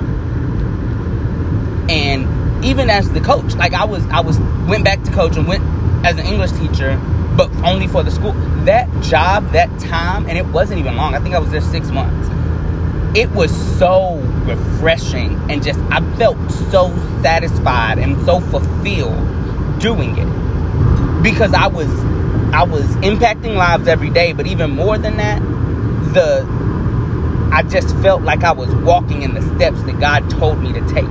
and 1.90 2.66
even 2.66 2.90
as 2.90 3.10
the 3.12 3.22
coach 3.22 3.56
like 3.56 3.74
i 3.74 3.86
was 3.86 4.06
i 4.08 4.20
was 4.20 4.40
went 4.68 4.84
back 4.84 5.02
to 5.04 5.12
coach 5.12 5.38
and 5.38 5.48
went 5.48 5.64
as 6.06 6.18
an 6.18 6.26
english 6.26 6.52
teacher 6.54 7.00
but 7.38 7.54
only 7.58 7.88
for 7.88 8.02
the 8.04 8.12
school. 8.12 8.34
That 8.66 8.90
job 9.04 9.52
that 9.52 9.70
time 9.80 10.28
and 10.28 10.38
it 10.38 10.46
wasn't 10.48 10.80
even 10.80 10.98
long. 10.98 11.14
I 11.14 11.20
think 11.20 11.36
i 11.36 11.40
was 11.40 11.52
there 11.52 11.62
six 11.62 11.90
months. 11.90 12.28
It 13.18 13.30
was 13.32 13.52
so 13.78 14.18
refreshing 14.46 15.36
and 15.50 15.64
just 15.64 15.80
i 15.92 16.02
felt 16.18 16.38
so 16.72 16.90
satisfied 17.22 18.00
and 18.00 18.24
so 18.26 18.40
fulfilled 18.40 19.80
doing 19.80 20.18
it. 20.18 21.24
Because 21.24 21.54
i 21.54 21.68
was 21.68 21.88
i 22.54 22.64
was 22.64 22.86
impacting 22.98 23.56
lives 23.56 23.88
every 23.88 24.10
day 24.10 24.34
but 24.34 24.48
even 24.48 24.72
more 24.72 24.98
than 24.98 25.18
that 25.18 25.40
the 26.14 26.46
i 27.52 27.62
just 27.64 27.96
felt 27.98 28.22
like 28.24 28.44
i 28.44 28.52
was 28.52 28.74
walking 28.76 29.22
in 29.22 29.34
the 29.34 29.42
steps 29.56 29.82
that 29.84 30.00
god 30.00 30.30
told 30.30 30.62
me 30.62 30.72
to 30.72 30.80
take 30.88 31.04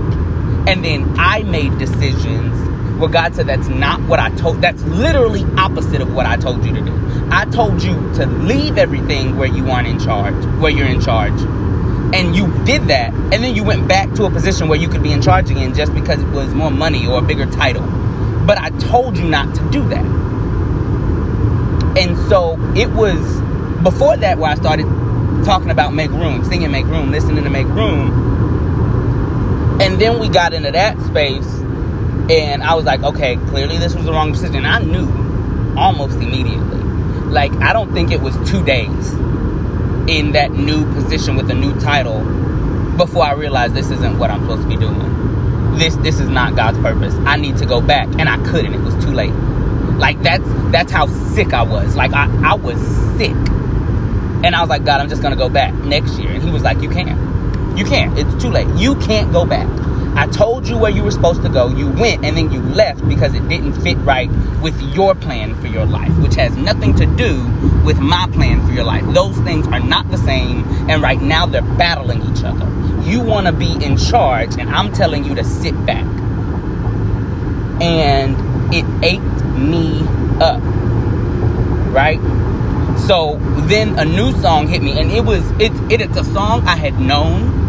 and 0.67 0.85
then 0.85 1.15
I 1.19 1.43
made 1.43 1.79
decisions 1.79 2.67
where 2.99 3.11
God 3.11 3.35
said 3.35 3.47
that's 3.47 3.69
not 3.69 4.01
what 4.03 4.19
I 4.19 4.31
told 4.31 4.63
that's 4.63 4.83
literally 4.85 5.45
opposite 5.57 6.01
of 6.01 6.15
what 6.15 6.27
I 6.27 6.37
told 6.37 6.65
you 6.65 6.73
to 6.75 6.81
do. 6.81 7.29
I 7.31 7.45
told 7.47 7.83
you 7.83 7.95
to 8.15 8.27
leave 8.27 8.79
everything 8.79 9.37
where 9.37 9.49
you 9.49 9.69
aren't 9.71 9.89
in 9.89 9.99
charge, 9.99 10.35
where 10.61 10.71
you're 10.71 10.89
in 10.89 11.01
charge. 11.01 11.39
And 12.15 12.35
you 12.35 12.47
did 12.65 12.85
that, 12.85 13.13
and 13.13 13.33
then 13.33 13.55
you 13.55 13.65
went 13.65 13.89
back 13.89 14.13
to 14.15 14.25
a 14.25 14.31
position 14.31 14.69
where 14.69 14.79
you 14.79 14.89
could 14.89 15.03
be 15.03 15.13
in 15.13 15.21
charge 15.21 15.51
again 15.51 15.75
just 15.75 15.93
because 15.93 16.23
it 16.23 16.29
was 16.29 16.55
more 16.55 16.71
money 16.71 17.07
or 17.07 17.19
a 17.19 17.23
bigger 17.23 17.47
title. 17.47 17.83
But 18.47 18.59
I 18.59 18.71
told 18.71 19.19
you 19.19 19.29
not 19.29 19.55
to 19.57 19.71
do 19.71 19.87
that. 19.89 20.05
And 21.99 22.17
so 22.29 22.57
it 22.77 22.89
was 22.91 23.19
before 23.83 24.17
that 24.19 24.39
where 24.39 24.51
I 24.51 24.55
started 24.55 24.87
talking 25.45 25.71
about 25.71 25.95
make 25.95 26.11
room, 26.11 26.45
singing 26.45 26.71
make 26.71 26.87
room, 26.87 27.11
listening 27.11 27.45
to 27.45 27.51
make 27.51 27.67
room. 27.67 28.36
And 29.81 30.01
then 30.01 30.19
we 30.19 30.29
got 30.29 30.55
into 30.55 30.73
that 30.73 30.99
space, 31.03 31.47
and 32.31 32.63
I 32.63 32.75
was 32.75 32.85
like, 32.85 33.03
okay, 33.03 33.37
clearly 33.49 33.79
this 33.79 33.95
was 33.95 34.07
the 34.07 34.13
wrong 34.13 34.33
decision. 34.33 34.65
I 34.65 34.81
knew 34.81 35.07
almost 35.77 36.17
immediately. 36.17 36.79
Like, 37.29 37.53
I 37.55 37.73
don't 37.73 37.93
think 37.93 38.11
it 38.11 38.21
was 38.21 38.35
two 38.51 38.65
days 38.65 39.13
in 40.09 40.33
that 40.33 40.53
new 40.53 40.91
position 40.95 41.37
with 41.37 41.51
a 41.51 41.55
new 41.55 41.79
title 41.81 42.21
before 42.97 43.25
I 43.25 43.35
realized 43.35 43.75
this 43.75 43.91
isn't 43.91 44.19
what 44.19 44.31
I'm 44.31 44.43
supposed 44.43 44.63
to 44.63 44.69
be 44.69 44.77
doing. 44.77 45.77
This 45.77 45.97
this 45.97 46.21
is 46.21 46.29
not 46.29 46.57
God's 46.57 46.79
purpose. 46.79 47.15
I 47.27 47.37
need 47.37 47.59
to 47.59 47.67
go 47.67 47.81
back, 47.81 48.09
and 48.19 48.29
I 48.29 48.43
couldn't. 48.45 48.73
It 48.73 48.81
was 48.81 48.95
too 49.05 49.11
late. 49.11 49.35
Like 49.99 50.23
that's 50.23 50.45
that's 50.71 50.91
how 50.91 51.07
sick 51.35 51.53
I 51.53 51.63
was. 51.63 51.97
Like 51.97 52.13
I, 52.13 52.31
I 52.43 52.55
was 52.55 52.79
sick. 53.19 53.35
And 54.45 54.55
I 54.55 54.61
was 54.61 54.69
like, 54.69 54.85
God, 54.85 55.01
I'm 55.01 55.09
just 55.09 55.23
gonna 55.23 55.37
go 55.37 55.49
back 55.49 55.75
next 55.75 56.19
year. 56.19 56.31
And 56.31 56.43
he 56.43 56.51
was 56.51 56.63
like, 56.63 56.81
You 56.81 56.89
can't. 56.89 57.26
You 57.77 57.85
can't. 57.85 58.19
It's 58.19 58.43
too 58.43 58.49
late. 58.49 58.67
You 58.77 58.95
can't 58.97 59.33
go 59.33 59.45
back. 59.45 59.69
I 60.17 60.27
told 60.29 60.67
you 60.67 60.79
where 60.79 60.91
you 60.91 61.05
were 61.05 61.11
supposed 61.11 61.43
to 61.43 61.51
go. 61.51 61.69
You 61.69 61.91
went 61.91 62.25
and 62.25 62.39
then 62.39 62.51
you 62.51 62.63
left 62.63 63.07
because 63.07 63.35
it 63.35 63.47
didn't 63.51 63.75
fit 63.83 63.99
right 63.99 64.31
with 64.63 64.81
your 64.95 65.15
plan 65.15 65.55
for 65.61 65.67
your 65.67 65.85
life, 65.85 66.17
which 66.21 66.37
has 66.37 66.57
nothing 66.57 66.95
to 66.97 67.05
do 67.05 67.45
with 67.85 67.99
my 67.99 68.27
plan 68.33 68.67
for 68.67 68.73
your 68.73 68.85
life. 68.85 69.05
Those 69.13 69.37
things 69.41 69.67
are 69.67 69.79
not 69.79 70.11
the 70.11 70.17
same, 70.17 70.65
and 70.89 71.03
right 71.03 71.21
now 71.21 71.45
they're 71.45 71.61
battling 71.61 72.23
each 72.23 72.45
other. 72.45 72.65
You 73.07 73.21
want 73.21 73.47
to 73.47 73.53
be 73.53 73.73
in 73.85 73.99
charge, 73.99 74.57
and 74.59 74.71
I'm 74.71 74.91
telling 74.95 75.25
you 75.25 75.35
to 75.35 75.45
sit 75.45 75.75
back. 75.85 76.07
And 77.83 78.75
it 78.75 78.87
ate 79.05 79.21
me 79.55 80.01
up. 80.41 80.63
Right? 81.93 82.19
So 83.07 83.39
then 83.67 83.99
a 83.99 84.07
new 84.07 84.33
song 84.41 84.67
hit 84.67 84.83
me, 84.83 84.99
and 84.99 85.13
it 85.13 85.27
was 85.27 85.49
it, 85.61 85.73
it 85.93 86.01
it's 86.01 86.17
a 86.17 86.25
song 86.25 86.67
I 86.67 86.77
had 86.77 86.99
known 86.99 87.66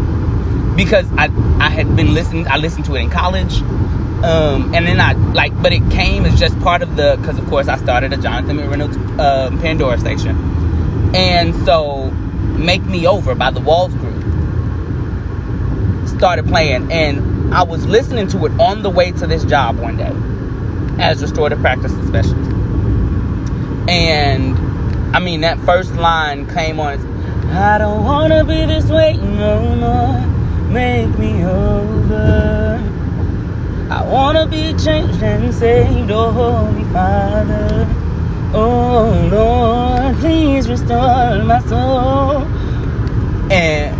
because 0.78 1.10
I 1.14 1.24
I 1.58 1.68
had 1.68 1.96
been 1.96 2.14
listening. 2.14 2.46
I 2.46 2.56
listened 2.56 2.84
to 2.86 2.94
it 2.94 3.00
in 3.00 3.10
college, 3.10 3.60
um, 4.22 4.72
and 4.72 4.86
then 4.86 5.00
I 5.00 5.12
like, 5.34 5.60
but 5.60 5.72
it 5.72 5.82
came 5.90 6.24
as 6.24 6.38
just 6.38 6.58
part 6.60 6.82
of 6.82 6.94
the 6.94 7.16
because 7.20 7.36
of 7.36 7.46
course 7.48 7.66
I 7.66 7.76
started 7.76 8.12
a 8.12 8.16
Jonathan 8.16 8.56
McReynolds 8.56 8.96
uh, 9.18 9.50
Pandora 9.60 9.98
station, 9.98 10.36
and 11.16 11.52
so 11.66 12.10
"Make 12.56 12.84
Me 12.84 13.08
Over" 13.08 13.34
by 13.34 13.50
the 13.50 13.60
Walls 13.60 13.92
Group 13.94 14.14
started 16.08 16.46
playing, 16.46 16.92
and 16.92 17.52
I 17.52 17.64
was 17.64 17.84
listening 17.84 18.28
to 18.28 18.46
it 18.46 18.52
on 18.60 18.82
the 18.82 18.90
way 18.90 19.10
to 19.10 19.26
this 19.26 19.44
job 19.44 19.78
one 19.78 19.96
day 19.96 20.12
as 21.02 21.20
restorative 21.20 21.58
practice 21.58 21.90
specialist, 22.06 22.50
and 23.90 24.56
I 25.14 25.18
mean 25.18 25.40
that 25.40 25.58
first 25.60 25.92
line 25.96 26.46
came 26.46 26.78
on. 26.78 27.04
I 27.48 27.78
don't 27.78 28.04
wanna 28.04 28.44
be 28.44 28.64
this 28.64 28.88
way 28.88 29.16
no 29.16 29.74
more 29.74 30.37
make 30.70 31.18
me 31.18 31.44
over. 31.44 32.82
I 33.90 34.04
wanna 34.04 34.46
be 34.46 34.74
changed 34.74 35.22
and 35.22 35.54
saved, 35.54 36.10
oh 36.10 36.30
Holy 36.30 36.84
Father. 36.92 37.88
Oh 38.52 39.28
Lord, 39.30 40.16
please 40.16 40.68
restore 40.68 41.42
my 41.44 41.60
soul. 41.60 42.42
And 43.50 43.96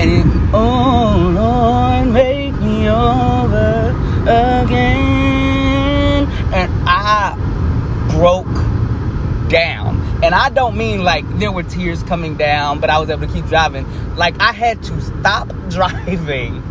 and 0.00 0.50
oh 0.54 1.32
Lord, 1.34 2.14
make 2.14 2.54
me 2.60 2.88
over 2.88 3.90
again. 4.22 6.26
And 6.52 6.70
I 6.86 7.36
broke 8.10 8.46
down. 9.50 10.09
And 10.22 10.34
I 10.34 10.50
don't 10.50 10.76
mean 10.76 11.02
like 11.02 11.26
there 11.38 11.50
were 11.50 11.62
tears 11.62 12.02
coming 12.02 12.36
down, 12.36 12.78
but 12.78 12.90
I 12.90 12.98
was 12.98 13.08
able 13.08 13.26
to 13.26 13.32
keep 13.32 13.46
driving. 13.46 13.86
Like 14.16 14.38
I 14.38 14.52
had 14.52 14.82
to 14.84 15.00
stop 15.00 15.48
driving 15.70 16.62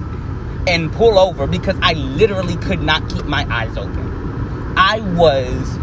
and 0.68 0.92
pull 0.92 1.18
over 1.18 1.48
because 1.48 1.76
I 1.82 1.94
literally 1.94 2.58
could 2.58 2.82
not 2.82 3.10
keep 3.10 3.26
my 3.26 3.48
eyes 3.50 3.76
open. 3.76 4.74
I 4.78 5.00
was 5.16 5.78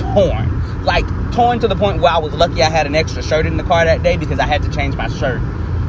torn. 0.00 0.84
Like 0.84 1.06
torn 1.32 1.60
to 1.60 1.68
the 1.68 1.76
point 1.76 2.02
where 2.02 2.12
I 2.12 2.18
was 2.18 2.32
lucky 2.34 2.60
I 2.62 2.70
had 2.70 2.86
an 2.86 2.96
extra 2.96 3.22
shirt 3.22 3.46
in 3.46 3.56
the 3.56 3.62
car 3.62 3.84
that 3.84 4.02
day 4.02 4.16
because 4.16 4.40
I 4.40 4.46
had 4.46 4.62
to 4.64 4.70
change 4.70 4.96
my 4.96 5.08
shirt 5.08 5.40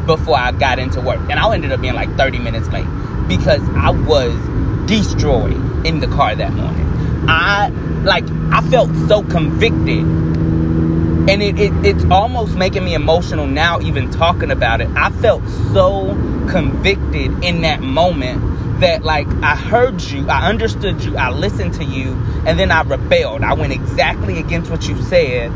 before 0.06 0.38
I 0.38 0.52
got 0.52 0.78
into 0.78 1.02
work. 1.02 1.20
And 1.32 1.34
I 1.34 1.52
ended 1.52 1.72
up 1.72 1.82
being 1.82 1.96
like 1.96 2.16
30 2.16 2.40
minutes 2.40 2.68
late 2.70 2.86
because 3.28 3.62
I 3.76 3.90
was 3.90 4.34
destroyed 4.88 5.86
in 5.86 6.00
the 6.00 6.08
car 6.08 6.36
that 6.36 6.54
morning. 6.54 6.88
I 7.28 7.70
like 8.04 8.26
I 8.52 8.62
felt 8.70 8.94
so 9.08 9.24
convicted 9.24 10.06
and 11.30 11.42
it, 11.42 11.58
it, 11.58 11.72
it's 11.86 12.04
almost 12.12 12.56
making 12.56 12.84
me 12.84 12.94
emotional 12.94 13.48
now 13.48 13.80
even 13.80 14.12
talking 14.12 14.52
about 14.52 14.82
it. 14.82 14.90
I 14.96 15.10
felt 15.10 15.42
so 15.72 16.08
convicted 16.50 17.44
in 17.46 17.62
that 17.62 17.82
moment 17.82 18.82
that 18.82 19.04
like 19.04 19.28
i 19.42 19.56
heard 19.56 20.02
you 20.02 20.28
i 20.28 20.50
understood 20.50 21.02
you 21.04 21.16
i 21.16 21.30
listened 21.30 21.74
to 21.74 21.86
you 21.86 22.12
and 22.46 22.60
then 22.60 22.72
i 22.72 22.82
rebelled. 22.82 23.42
I 23.42 23.54
went 23.54 23.72
exactly 23.72 24.40
against 24.40 24.70
what 24.70 24.88
you 24.88 25.02
said. 25.04 25.52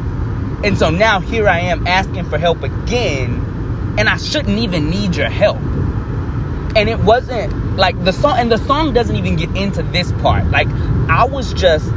And 0.64 0.78
so 0.78 0.90
now 0.90 1.20
here 1.20 1.50
i 1.50 1.60
am 1.60 1.86
asking 1.86 2.30
for 2.30 2.38
help 2.38 2.64
again 2.64 3.96
and 4.00 4.08
i 4.08 4.16
shouldn't 4.16 4.58
even 4.60 4.90
need 4.90 5.18
your 5.18 5.30
help. 5.30 5.60
And 6.78 6.88
it 6.88 7.00
wasn't 7.00 7.76
like 7.76 8.02
the 8.06 8.14
song 8.14 8.38
and 8.38 8.50
the 8.50 8.58
song 8.60 8.94
doesn't 8.94 9.16
even 9.18 9.36
get 9.36 9.54
into 9.58 9.84
this 9.84 10.14
part. 10.14 10.46
Like 10.50 10.70
i 11.10 11.26
was 11.26 11.54
just 11.54 11.92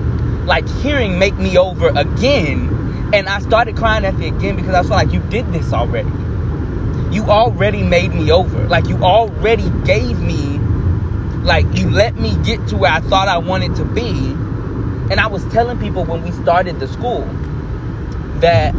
like 0.46 0.68
hearing 0.82 1.20
make 1.20 1.36
me 1.36 1.56
over 1.56 1.88
again 1.88 2.79
and 3.12 3.28
I 3.28 3.40
started 3.40 3.76
crying 3.76 4.04
at 4.04 4.16
the 4.18 4.28
again 4.28 4.56
because 4.56 4.74
I 4.74 4.82
felt 4.82 4.90
like 4.90 5.12
you 5.12 5.20
did 5.30 5.52
this 5.52 5.72
already. 5.72 6.10
You 7.14 7.24
already 7.24 7.82
made 7.82 8.14
me 8.14 8.30
over. 8.30 8.68
Like 8.68 8.86
you 8.86 8.96
already 9.02 9.68
gave 9.84 10.20
me, 10.20 10.58
like 11.42 11.66
you 11.74 11.90
let 11.90 12.16
me 12.16 12.36
get 12.44 12.68
to 12.68 12.76
where 12.76 12.92
I 12.92 13.00
thought 13.00 13.26
I 13.26 13.38
wanted 13.38 13.74
to 13.76 13.84
be. 13.84 14.10
And 15.10 15.18
I 15.18 15.26
was 15.26 15.44
telling 15.46 15.80
people 15.80 16.04
when 16.04 16.22
we 16.22 16.30
started 16.30 16.78
the 16.78 16.86
school 16.86 17.24
that 18.40 18.74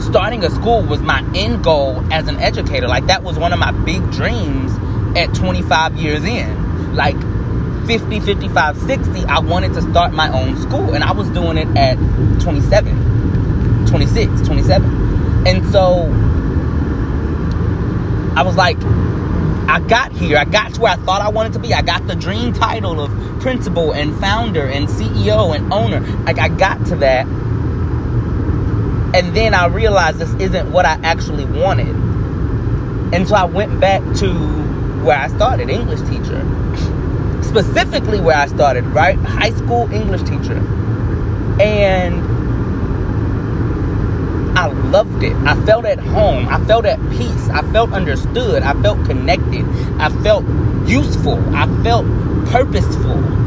starting 0.00 0.44
a 0.44 0.50
school 0.50 0.82
was 0.82 1.00
my 1.00 1.28
end 1.34 1.64
goal 1.64 2.00
as 2.12 2.28
an 2.28 2.36
educator. 2.36 2.86
Like 2.86 3.06
that 3.06 3.24
was 3.24 3.36
one 3.36 3.52
of 3.52 3.58
my 3.58 3.72
big 3.72 4.00
dreams 4.12 4.70
at 5.16 5.34
25 5.34 5.96
years 5.96 6.22
in. 6.24 6.94
Like 6.94 7.16
50, 7.88 8.20
55, 8.20 8.78
60, 8.78 9.24
I 9.24 9.40
wanted 9.40 9.74
to 9.74 9.82
start 9.82 10.12
my 10.12 10.32
own 10.32 10.56
school. 10.62 10.94
And 10.94 11.02
I 11.02 11.10
was 11.10 11.28
doing 11.30 11.58
it 11.58 11.66
at 11.76 11.96
27. 12.42 13.15
26, 13.86 14.46
27. 14.46 15.46
And 15.46 15.66
so 15.70 16.10
I 18.36 18.42
was 18.42 18.56
like, 18.56 18.76
I 19.68 19.80
got 19.80 20.12
here. 20.12 20.38
I 20.38 20.44
got 20.44 20.74
to 20.74 20.80
where 20.80 20.92
I 20.92 20.96
thought 20.96 21.22
I 21.22 21.28
wanted 21.28 21.52
to 21.54 21.58
be. 21.58 21.72
I 21.74 21.82
got 21.82 22.06
the 22.06 22.14
dream 22.14 22.52
title 22.52 23.00
of 23.00 23.10
principal 23.40 23.92
and 23.92 24.14
founder 24.20 24.66
and 24.66 24.88
CEO 24.88 25.56
and 25.56 25.72
owner. 25.72 26.00
Like 26.24 26.38
I 26.38 26.48
got 26.48 26.84
to 26.86 26.96
that. 26.96 27.26
And 29.14 29.34
then 29.34 29.54
I 29.54 29.66
realized 29.66 30.18
this 30.18 30.34
isn't 30.34 30.70
what 30.70 30.84
I 30.84 30.98
actually 31.02 31.46
wanted. 31.46 31.88
And 33.14 33.26
so 33.26 33.34
I 33.34 33.44
went 33.44 33.80
back 33.80 34.02
to 34.16 34.32
where 35.04 35.16
I 35.16 35.28
started, 35.28 35.70
English 35.70 36.00
teacher. 36.00 36.44
Specifically 37.42 38.20
where 38.20 38.36
I 38.36 38.46
started, 38.48 38.84
right? 38.86 39.16
High 39.16 39.52
school 39.52 39.90
English 39.92 40.22
teacher. 40.22 40.58
And 41.60 42.25
I 44.56 44.68
loved 44.68 45.22
it. 45.22 45.34
I 45.36 45.54
felt 45.66 45.84
at 45.84 45.98
home. 45.98 46.48
I 46.48 46.58
felt 46.64 46.86
at 46.86 46.98
peace. 47.10 47.48
I 47.50 47.60
felt 47.72 47.92
understood. 47.92 48.62
I 48.62 48.72
felt 48.80 49.04
connected. 49.04 49.66
I 49.98 50.08
felt 50.22 50.46
useful. 50.88 51.38
I 51.54 51.66
felt 51.82 52.06
purposeful. 52.46 53.45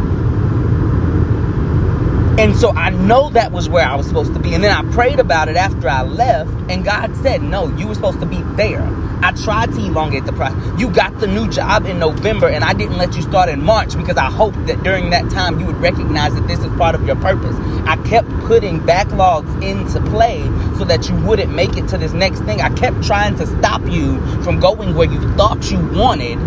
And 2.40 2.56
so 2.56 2.72
I 2.72 2.90
know 2.90 3.30
that 3.32 3.52
was 3.52 3.68
where 3.68 3.86
I 3.86 3.96
was 3.96 4.08
supposed 4.08 4.34
to 4.34 4.40
be. 4.40 4.54
And 4.54 4.64
then 4.64 4.72
I 4.72 4.90
prayed 4.94 5.20
about 5.20 5.50
it 5.50 5.58
after 5.58 5.90
I 5.90 6.04
left, 6.04 6.50
and 6.72 6.86
God 6.86 7.14
said, 7.18 7.44
No, 7.44 7.68
you 7.76 7.86
were 7.86 7.96
supposed 7.96 8.22
to 8.22 8.26
be 8.26 8.42
there. 8.56 8.82
I 9.22 9.34
tried 9.34 9.74
to 9.74 9.80
elongate 9.82 10.24
the 10.24 10.32
process. 10.32 10.80
You 10.80 10.90
got 10.90 11.20
the 11.20 11.28
new 11.28 11.50
job 11.50 11.86
in 11.86 12.00
November, 12.00 12.48
and 12.48 12.64
I 12.64 12.72
didn't 12.72 12.98
let 12.98 13.14
you 13.18 13.24
start 13.24 13.50
in 13.50 13.62
March 13.62 13.98
because 13.98 14.16
I 14.16 14.32
hoped 14.32 14.68
that 14.68 14.82
during 14.84 15.10
that 15.10 15.30
time 15.30 15.60
you 15.60 15.66
would 15.66 15.82
recognize 15.82 16.34
that 16.34 16.48
this 16.48 16.60
is 16.60 16.72
part 16.78 16.96
of 16.96 17.06
your 17.06 17.18
purpose. 17.18 17.58
I 17.86 17.98
kept 18.08 18.30
putting 18.46 18.80
backlogs 18.80 19.62
into 19.62 20.00
play 20.10 20.42
so 20.78 20.86
that 20.86 21.10
you 21.10 21.18
wouldn't 21.18 21.54
make 21.54 21.76
it 21.76 21.90
to 21.90 21.98
this 21.98 22.14
next 22.14 22.40
thing. 22.44 22.62
I 22.62 22.74
kept 22.74 23.04
trying 23.04 23.36
to 23.40 23.48
stop 23.48 23.82
you 23.90 24.18
from 24.44 24.62
going 24.62 24.96
where 24.96 25.12
you 25.12 25.20
thought 25.36 25.70
you 25.70 25.80
wanted, 25.90 26.38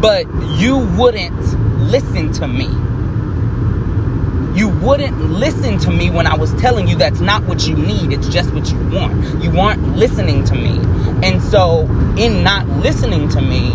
but 0.00 0.32
you 0.60 0.78
wouldn't 0.96 1.40
listen 1.90 2.32
to 2.34 2.46
me. 2.46 2.85
You 4.56 4.68
wouldn't 4.68 5.20
listen 5.20 5.78
to 5.80 5.90
me 5.90 6.08
when 6.10 6.26
I 6.26 6.34
was 6.34 6.52
telling 6.54 6.88
you 6.88 6.96
that's 6.96 7.20
not 7.20 7.44
what 7.44 7.66
you 7.66 7.76
need, 7.76 8.12
it's 8.12 8.28
just 8.28 8.52
what 8.54 8.70
you 8.72 8.78
want. 8.88 9.42
You 9.42 9.50
weren't 9.50 9.96
listening 9.96 10.44
to 10.44 10.54
me. 10.54 10.78
And 11.22 11.42
so, 11.42 11.82
in 12.16 12.42
not 12.42 12.66
listening 12.68 13.28
to 13.30 13.42
me, 13.42 13.68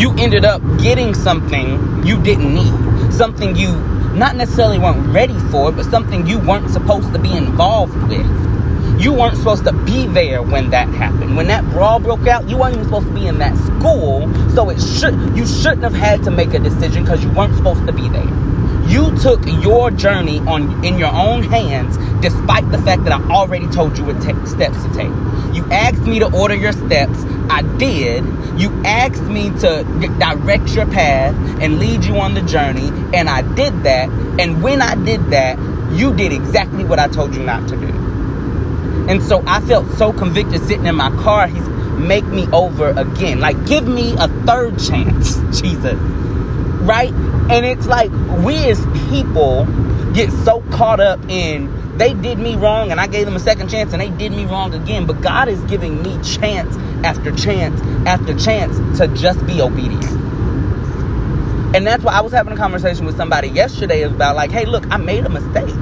you 0.00 0.14
ended 0.16 0.44
up 0.44 0.62
getting 0.78 1.12
something 1.12 2.06
you 2.06 2.22
didn't 2.22 2.54
need. 2.54 3.12
Something 3.12 3.56
you 3.56 3.72
not 4.14 4.36
necessarily 4.36 4.78
weren't 4.78 5.12
ready 5.12 5.38
for, 5.50 5.72
but 5.72 5.84
something 5.86 6.26
you 6.26 6.38
weren't 6.38 6.70
supposed 6.70 7.12
to 7.12 7.18
be 7.18 7.36
involved 7.36 7.94
with. 8.08 8.49
You 8.98 9.12
weren't 9.12 9.36
supposed 9.36 9.64
to 9.64 9.72
be 9.72 10.06
there 10.06 10.42
when 10.42 10.70
that 10.70 10.88
happened. 10.88 11.36
When 11.36 11.46
that 11.48 11.64
brawl 11.70 12.00
broke 12.00 12.26
out, 12.26 12.48
you 12.48 12.56
weren't 12.56 12.74
even 12.74 12.84
supposed 12.84 13.06
to 13.06 13.14
be 13.14 13.26
in 13.26 13.38
that 13.38 13.56
school. 13.56 14.32
So 14.50 14.68
it 14.70 14.80
should 14.80 15.36
you 15.36 15.46
shouldn't 15.46 15.82
have 15.82 15.94
had 15.94 16.22
to 16.24 16.30
make 16.30 16.52
a 16.54 16.58
decision 16.58 17.04
because 17.04 17.22
you 17.22 17.30
weren't 17.30 17.56
supposed 17.56 17.86
to 17.86 17.92
be 17.92 18.08
there. 18.08 18.28
You 18.88 19.16
took 19.18 19.46
your 19.62 19.90
journey 19.90 20.40
on 20.40 20.84
in 20.84 20.98
your 20.98 21.12
own 21.12 21.44
hands, 21.44 21.96
despite 22.20 22.70
the 22.70 22.78
fact 22.78 23.04
that 23.04 23.12
I 23.12 23.22
already 23.30 23.68
told 23.68 23.96
you 23.96 24.04
what 24.04 24.20
te- 24.20 24.46
steps 24.46 24.82
to 24.82 24.92
take. 24.94 25.54
You 25.54 25.64
asked 25.70 26.02
me 26.02 26.18
to 26.18 26.34
order 26.36 26.54
your 26.54 26.72
steps. 26.72 27.18
I 27.48 27.62
did. 27.78 28.24
You 28.58 28.70
asked 28.84 29.22
me 29.22 29.50
to 29.60 29.84
direct 30.18 30.74
your 30.74 30.86
path 30.86 31.34
and 31.62 31.78
lead 31.78 32.04
you 32.04 32.16
on 32.16 32.34
the 32.34 32.42
journey, 32.42 32.88
and 33.14 33.28
I 33.28 33.42
did 33.42 33.84
that. 33.84 34.08
And 34.40 34.62
when 34.62 34.82
I 34.82 34.94
did 34.96 35.24
that, 35.30 35.58
you 35.92 36.14
did 36.14 36.32
exactly 36.32 36.84
what 36.84 36.98
I 36.98 37.08
told 37.08 37.34
you 37.34 37.42
not 37.42 37.68
to 37.68 37.76
do. 37.76 37.99
And 39.10 39.20
so 39.22 39.42
I 39.44 39.60
felt 39.62 39.90
so 39.98 40.12
convicted 40.12 40.62
sitting 40.68 40.86
in 40.86 40.94
my 40.94 41.10
car. 41.22 41.48
He's 41.48 41.68
make 41.98 42.24
me 42.24 42.46
over 42.52 42.90
again. 42.90 43.40
Like, 43.40 43.66
give 43.66 43.86
me 43.86 44.14
a 44.16 44.28
third 44.46 44.78
chance, 44.78 45.34
Jesus. 45.60 45.98
Right? 46.82 47.12
And 47.50 47.66
it's 47.66 47.86
like 47.86 48.12
we 48.44 48.56
as 48.70 48.80
people 49.10 49.66
get 50.14 50.30
so 50.30 50.60
caught 50.70 51.00
up 51.00 51.20
in 51.28 51.78
they 51.98 52.14
did 52.14 52.38
me 52.38 52.56
wrong 52.56 52.90
and 52.90 52.98
I 52.98 53.06
gave 53.08 53.26
them 53.26 53.36
a 53.36 53.40
second 53.40 53.68
chance 53.68 53.92
and 53.92 54.00
they 54.00 54.08
did 54.10 54.32
me 54.32 54.46
wrong 54.46 54.72
again. 54.72 55.06
But 55.06 55.20
God 55.20 55.48
is 55.48 55.60
giving 55.62 56.02
me 56.02 56.16
chance 56.22 56.74
after 57.04 57.30
chance 57.32 57.80
after 58.06 58.32
chance 58.38 58.98
to 58.98 59.08
just 59.08 59.44
be 59.46 59.60
obedient. 59.60 60.04
And 61.74 61.86
that's 61.86 62.02
why 62.02 62.14
I 62.14 62.20
was 62.22 62.32
having 62.32 62.52
a 62.54 62.56
conversation 62.56 63.04
with 63.04 63.16
somebody 63.16 63.48
yesterday 63.48 64.02
about 64.02 64.34
like, 64.34 64.50
hey, 64.50 64.64
look, 64.64 64.90
I 64.90 64.96
made 64.96 65.26
a 65.26 65.28
mistake 65.28 65.74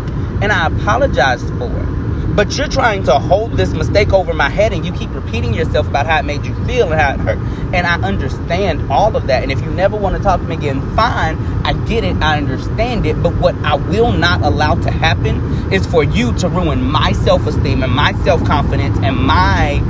and 0.43 0.51
I 0.51 0.67
apologized 0.67 1.47
for 1.51 1.71
it. 1.71 1.98
But 2.39 2.57
you're 2.57 2.69
trying 2.69 3.03
to 3.03 3.19
hold 3.19 3.55
this 3.55 3.73
mistake 3.73 4.13
over 4.13 4.33
my 4.33 4.49
head 4.49 4.73
and 4.73 4.87
you 4.87 4.93
keep 4.93 5.13
repeating 5.13 5.55
yourself 5.55 5.89
about 5.89 6.07
how 6.07 6.21
it 6.21 6.25
made 6.25 6.47
you 6.47 6.55
feel 6.67 6.93
and 6.93 7.01
how 7.01 7.15
it 7.15 7.19
hurt. 7.19 7.39
And 7.75 7.85
I 7.85 8.01
understand 8.01 8.93
all 8.93 9.17
of 9.17 9.27
that. 9.27 9.43
And 9.43 9.51
if 9.51 9.61
you 9.61 9.69
never 9.73 9.97
want 9.97 10.17
to 10.17 10.23
talk 10.23 10.39
to 10.39 10.47
me 10.47 10.55
again, 10.55 10.81
fine. 10.95 11.37
I 11.67 11.73
get 11.89 12.05
it. 12.05 12.15
I 12.19 12.37
understand 12.37 13.07
it. 13.07 13.21
But 13.21 13.35
what 13.39 13.57
I 13.65 13.75
will 13.75 14.13
not 14.13 14.43
allow 14.43 14.77
to 14.77 14.89
happen 14.89 15.73
is 15.73 15.85
for 15.85 16.05
you 16.05 16.33
to 16.35 16.49
ruin 16.49 16.81
my 16.81 17.11
self 17.11 17.45
esteem 17.45 17.83
and 17.83 17.93
my 17.93 18.13
self 18.23 18.45
confidence 18.45 18.97
and 19.03 19.17
my 19.17 19.81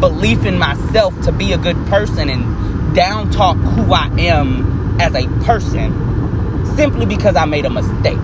belief 0.00 0.46
in 0.46 0.58
myself 0.58 1.20
to 1.24 1.30
be 1.30 1.52
a 1.52 1.58
good 1.58 1.76
person 1.88 2.30
and 2.30 2.96
down 2.96 3.30
talk 3.30 3.58
who 3.58 3.92
I 3.92 4.06
am 4.18 4.98
as 4.98 5.14
a 5.14 5.26
person 5.44 6.74
simply 6.74 7.04
because 7.04 7.36
I 7.36 7.44
made 7.44 7.66
a 7.66 7.70
mistake 7.70 8.16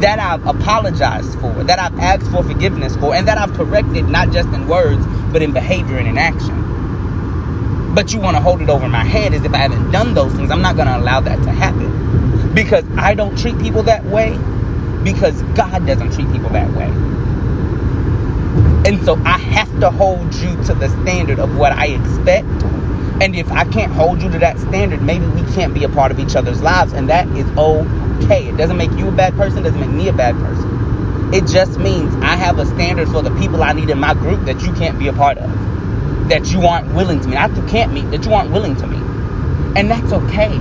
that 0.00 0.18
I've 0.18 0.46
apologized 0.46 1.38
for, 1.40 1.52
that 1.64 1.78
I've 1.78 1.98
asked 1.98 2.30
for 2.30 2.42
forgiveness 2.42 2.96
for, 2.96 3.14
and 3.14 3.26
that 3.28 3.38
I've 3.38 3.52
corrected 3.54 4.08
not 4.08 4.30
just 4.30 4.48
in 4.50 4.68
words, 4.68 5.04
but 5.32 5.42
in 5.42 5.52
behavior 5.52 5.96
and 5.96 6.06
in 6.06 6.18
action. 6.18 7.94
But 7.94 8.12
you 8.12 8.20
want 8.20 8.36
to 8.36 8.42
hold 8.42 8.60
it 8.60 8.68
over 8.68 8.88
my 8.88 9.04
head 9.04 9.32
as 9.32 9.44
if 9.44 9.54
I 9.54 9.58
haven't 9.58 9.90
done 9.90 10.12
those 10.14 10.32
things. 10.34 10.50
I'm 10.50 10.60
not 10.60 10.76
going 10.76 10.88
to 10.88 10.98
allow 10.98 11.20
that 11.20 11.42
to 11.44 11.50
happen. 11.50 12.52
Because 12.54 12.84
I 12.96 13.14
don't 13.14 13.38
treat 13.38 13.58
people 13.58 13.82
that 13.84 14.04
way, 14.04 14.36
because 15.02 15.40
God 15.54 15.86
doesn't 15.86 16.12
treat 16.12 16.30
people 16.30 16.50
that 16.50 16.70
way. 16.72 16.90
And 18.86 19.02
so 19.04 19.16
I 19.24 19.38
have 19.38 19.80
to 19.80 19.90
hold 19.90 20.34
you 20.34 20.54
to 20.64 20.74
the 20.74 20.88
standard 21.02 21.38
of 21.38 21.56
what 21.56 21.72
I 21.72 21.86
expect. 21.86 22.46
And 23.20 23.34
if 23.34 23.50
I 23.50 23.64
can't 23.64 23.92
hold 23.92 24.22
you 24.22 24.30
to 24.30 24.38
that 24.40 24.58
standard, 24.58 25.02
maybe 25.02 25.26
we 25.26 25.42
can't 25.54 25.72
be 25.72 25.84
a 25.84 25.88
part 25.88 26.12
of 26.12 26.18
each 26.18 26.36
other's 26.36 26.60
lives. 26.60 26.92
And 26.92 27.08
that 27.08 27.26
is 27.28 27.46
okay. 27.56 28.48
It 28.48 28.56
doesn't 28.56 28.76
make 28.76 28.92
you 28.92 29.08
a 29.08 29.12
bad 29.12 29.34
person, 29.36 29.62
doesn't 29.62 29.80
make 29.80 29.90
me 29.90 30.08
a 30.08 30.12
bad 30.12 30.34
person. 30.36 31.34
It 31.34 31.46
just 31.46 31.78
means 31.78 32.14
I 32.16 32.36
have 32.36 32.58
a 32.58 32.66
standard 32.66 33.08
for 33.08 33.22
the 33.22 33.34
people 33.36 33.62
I 33.62 33.72
need 33.72 33.90
in 33.90 33.98
my 33.98 34.14
group 34.14 34.44
that 34.44 34.60
you 34.62 34.72
can't 34.74 34.98
be 34.98 35.08
a 35.08 35.12
part 35.12 35.38
of. 35.38 35.50
That 36.28 36.52
you 36.52 36.66
aren't 36.66 36.94
willing 36.94 37.20
to 37.20 37.28
meet. 37.28 37.34
Not 37.34 37.56
you 37.56 37.64
can't 37.66 37.92
meet, 37.92 38.10
that 38.10 38.24
you 38.24 38.32
aren't 38.32 38.50
willing 38.50 38.76
to 38.76 38.86
meet. 38.86 39.02
And 39.76 39.90
that's 39.90 40.12
okay. 40.12 40.60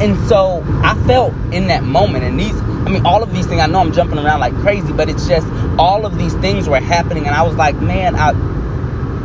And 0.00 0.18
so 0.28 0.62
I 0.82 0.94
felt 1.06 1.32
in 1.52 1.68
that 1.68 1.82
moment, 1.82 2.24
and 2.24 2.38
these, 2.38 2.54
I 2.60 2.90
mean, 2.90 3.06
all 3.06 3.22
of 3.22 3.32
these 3.32 3.46
things, 3.46 3.60
I 3.60 3.66
know 3.66 3.78
I'm 3.80 3.92
jumping 3.92 4.18
around 4.18 4.40
like 4.40 4.54
crazy, 4.56 4.92
but 4.92 5.08
it's 5.08 5.26
just 5.28 5.46
all 5.78 6.04
of 6.04 6.18
these 6.18 6.34
things 6.34 6.68
were 6.68 6.80
happening, 6.80 7.26
and 7.26 7.34
I 7.34 7.42
was 7.42 7.54
like, 7.54 7.76
man, 7.76 8.16
I, 8.16 8.32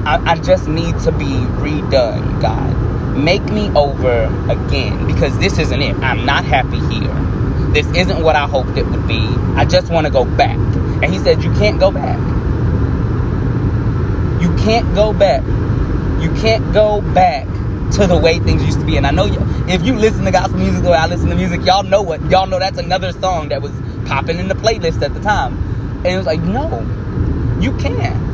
I, 0.06 0.34
I 0.34 0.40
just 0.40 0.68
need 0.68 0.98
to 1.00 1.12
be 1.12 1.26
redone, 1.26 2.42
God 2.42 2.90
make 3.20 3.44
me 3.46 3.70
over 3.72 4.26
again 4.50 5.06
because 5.06 5.38
this 5.40 5.60
isn't 5.60 5.82
it. 5.82 5.96
I'm 5.98 6.26
not 6.26 6.46
happy 6.46 6.80
here. 6.94 7.14
This 7.74 7.86
isn't 7.96 8.24
what 8.24 8.36
I 8.36 8.48
hoped 8.48 8.78
it 8.78 8.86
would 8.88 9.08
be. 9.08 9.20
I 9.56 9.66
just 9.66 9.92
want 9.92 10.08
to 10.08 10.12
go 10.12 10.26
back. 10.26 10.58
And 10.58 11.06
he 11.06 11.20
said, 11.20 11.44
You 11.44 11.52
can't 11.54 11.80
go 11.80 11.92
back. 11.92 12.18
You 14.42 14.56
can't 14.58 14.96
go 14.96 15.14
back. 15.14 15.44
You 16.22 16.32
can't 16.42 16.74
go 16.74 17.02
back 17.14 17.46
to 17.94 18.08
the 18.08 18.18
way 18.18 18.40
things 18.40 18.64
used 18.64 18.80
to 18.80 18.86
be. 18.86 18.98
And 18.98 19.06
I 19.06 19.12
know 19.12 19.26
you, 19.26 19.40
if 19.68 19.84
you 19.84 19.96
listen 19.96 20.26
to 20.26 20.32
gospel 20.32 20.60
music 20.60 20.84
the 20.84 20.92
way 20.92 20.98
I 20.98 21.08
listen 21.08 21.30
to 21.30 21.36
music, 21.36 21.66
y'all 21.66 21.84
know 21.84 22.02
what. 22.02 22.22
Y'all 22.30 22.48
know 22.48 22.60
that's 22.60 22.78
another 22.78 23.12
song 23.12 23.50
that 23.50 23.62
was 23.62 23.74
popping 24.06 24.40
in 24.40 24.48
the 24.48 24.56
playlist 24.56 25.02
at 25.02 25.14
the 25.14 25.20
time. 25.20 25.58
And 25.98 26.08
it 26.08 26.18
was 26.18 26.26
like, 26.26 26.42
No, 26.42 26.80
you 27.60 27.76
can't 27.78 28.29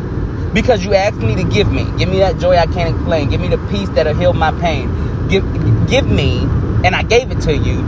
because 0.56 0.86
you 0.86 0.94
asked 0.94 1.18
me 1.18 1.36
to 1.36 1.44
give 1.44 1.70
me. 1.70 1.84
Give 1.98 2.08
me 2.08 2.20
that 2.20 2.40
joy 2.40 2.56
I 2.56 2.66
can't 2.66 2.96
explain. 2.96 3.30
Give 3.30 3.42
me 3.42 3.50
the 3.50 3.58
peace 3.70 3.90
that'll 3.90 4.16
heal 4.16 4.32
my 4.32 4.52
pain. 4.62 4.88
Give, 5.28 5.44
give 5.88 6.08
me, 6.08 6.40
and 6.86 6.96
I 6.96 7.04
gave 7.04 7.30
it 7.30 7.42
to 7.42 7.56
you. 7.56 7.80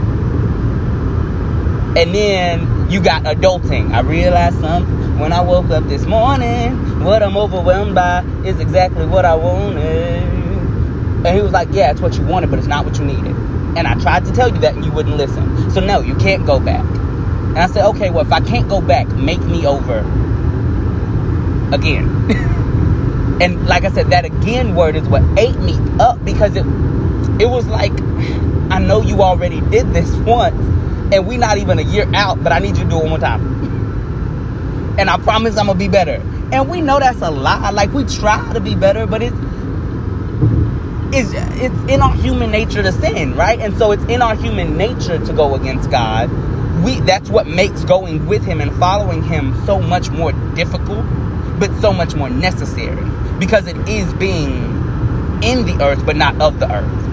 And 1.96 2.14
then 2.14 2.90
you 2.90 3.00
got 3.00 3.24
adulting. 3.24 3.92
I 3.92 4.00
realized 4.00 4.60
something 4.60 5.18
when 5.18 5.32
I 5.32 5.40
woke 5.40 5.70
up 5.70 5.84
this 5.84 6.04
morning. 6.04 7.02
What 7.02 7.22
I'm 7.22 7.38
overwhelmed 7.38 7.94
by 7.94 8.22
is 8.44 8.60
exactly 8.60 9.06
what 9.06 9.24
I 9.24 9.34
wanted. 9.34 10.22
And 11.24 11.26
he 11.28 11.40
was 11.40 11.52
like, 11.52 11.68
Yeah, 11.72 11.90
it's 11.90 12.02
what 12.02 12.18
you 12.18 12.26
wanted, 12.26 12.50
but 12.50 12.58
it's 12.58 12.68
not 12.68 12.84
what 12.84 12.98
you 12.98 13.04
needed. 13.06 13.34
And 13.78 13.86
I 13.86 13.94
tried 13.94 14.26
to 14.26 14.32
tell 14.32 14.48
you 14.48 14.58
that 14.58 14.74
and 14.74 14.84
you 14.84 14.92
wouldn't 14.92 15.16
listen. 15.16 15.70
So, 15.70 15.80
no, 15.80 16.00
you 16.00 16.14
can't 16.16 16.44
go 16.44 16.60
back. 16.60 16.84
And 16.84 17.58
I 17.58 17.66
said, 17.66 17.86
Okay, 17.86 18.10
well, 18.10 18.26
if 18.26 18.32
I 18.32 18.40
can't 18.40 18.68
go 18.68 18.82
back, 18.82 19.08
make 19.16 19.40
me 19.40 19.66
over 19.66 20.04
again. 21.72 22.56
And 23.40 23.68
like 23.68 23.84
I 23.84 23.92
said, 23.92 24.10
that 24.10 24.24
again 24.24 24.74
word 24.74 24.96
is 24.96 25.06
what 25.08 25.22
ate 25.38 25.56
me 25.60 25.78
up 26.00 26.24
because 26.24 26.56
it 26.56 26.66
it 27.40 27.48
was 27.48 27.66
like 27.68 27.92
I 28.70 28.80
know 28.80 29.00
you 29.00 29.22
already 29.22 29.60
did 29.60 29.92
this 29.92 30.10
once 30.26 30.56
and 31.12 31.24
we 31.24 31.36
not 31.36 31.58
even 31.58 31.78
a 31.78 31.82
year 31.82 32.10
out, 32.14 32.42
but 32.42 32.52
I 32.52 32.58
need 32.58 32.76
you 32.76 32.82
to 32.82 32.90
do 32.90 33.00
it 33.00 33.10
one 33.10 33.20
time. 33.20 33.56
And 34.98 35.08
I 35.08 35.16
promise 35.18 35.56
I'm 35.56 35.66
gonna 35.66 35.78
be 35.78 35.86
better. 35.86 36.20
And 36.50 36.68
we 36.68 36.80
know 36.80 36.98
that's 36.98 37.22
a 37.22 37.30
lie. 37.30 37.70
Like 37.70 37.92
we 37.92 38.02
try 38.04 38.52
to 38.52 38.60
be 38.60 38.74
better, 38.74 39.06
but 39.06 39.22
it's 39.22 39.36
it's 41.12 41.30
it's 41.62 41.92
in 41.92 42.02
our 42.02 42.14
human 42.14 42.50
nature 42.50 42.82
to 42.82 42.92
sin, 42.92 43.34
right? 43.34 43.58
And 43.60 43.76
so 43.78 43.92
it's 43.92 44.02
in 44.04 44.22
our 44.22 44.34
human 44.34 44.76
nature 44.76 45.24
to 45.24 45.32
go 45.32 45.54
against 45.54 45.90
God. 45.90 46.30
We 46.84 47.00
that's 47.00 47.30
what 47.30 47.46
makes 47.46 47.84
going 47.84 48.26
with 48.26 48.44
him 48.44 48.60
and 48.60 48.74
following 48.76 49.22
him 49.22 49.54
so 49.64 49.80
much 49.80 50.10
more 50.10 50.32
difficult, 50.54 51.04
but 51.58 51.74
so 51.80 51.92
much 51.92 52.14
more 52.14 52.30
necessary 52.30 53.04
because 53.38 53.66
it 53.66 53.76
is 53.88 54.12
being 54.14 54.64
in 55.42 55.64
the 55.66 55.78
earth 55.82 56.04
but 56.04 56.16
not 56.16 56.40
of 56.40 56.58
the 56.58 56.72
earth. 56.72 57.04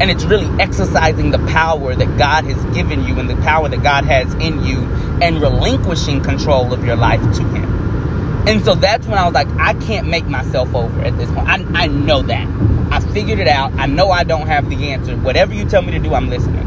And 0.00 0.10
it's 0.10 0.24
really 0.24 0.48
exercising 0.60 1.30
the 1.30 1.38
power 1.46 1.94
that 1.94 2.18
God 2.18 2.44
has 2.44 2.74
given 2.74 3.04
you 3.04 3.18
and 3.18 3.30
the 3.30 3.36
power 3.36 3.68
that 3.68 3.82
God 3.82 4.04
has 4.04 4.32
in 4.34 4.62
you 4.62 4.82
and 5.22 5.40
relinquishing 5.40 6.22
control 6.22 6.74
of 6.74 6.84
your 6.84 6.96
life 6.96 7.22
to 7.36 7.42
Him. 7.42 8.46
And 8.46 8.62
so 8.64 8.74
that's 8.74 9.06
when 9.06 9.18
I 9.18 9.24
was 9.24 9.32
like, 9.32 9.48
I 9.58 9.72
can't 9.74 10.06
make 10.06 10.26
myself 10.26 10.74
over 10.74 11.00
at 11.00 11.16
this 11.16 11.30
point. 11.30 11.48
I, 11.48 11.84
I 11.84 11.86
know 11.86 12.22
that. 12.22 12.46
I 12.92 13.00
figured 13.12 13.38
it 13.38 13.48
out. 13.48 13.72
I 13.72 13.86
know 13.86 14.10
I 14.10 14.22
don't 14.22 14.46
have 14.46 14.68
the 14.68 14.92
answer. 14.92 15.16
Whatever 15.16 15.54
you 15.54 15.64
tell 15.64 15.82
me 15.82 15.92
to 15.92 15.98
do, 15.98 16.14
I'm 16.14 16.28
listening. 16.28 16.62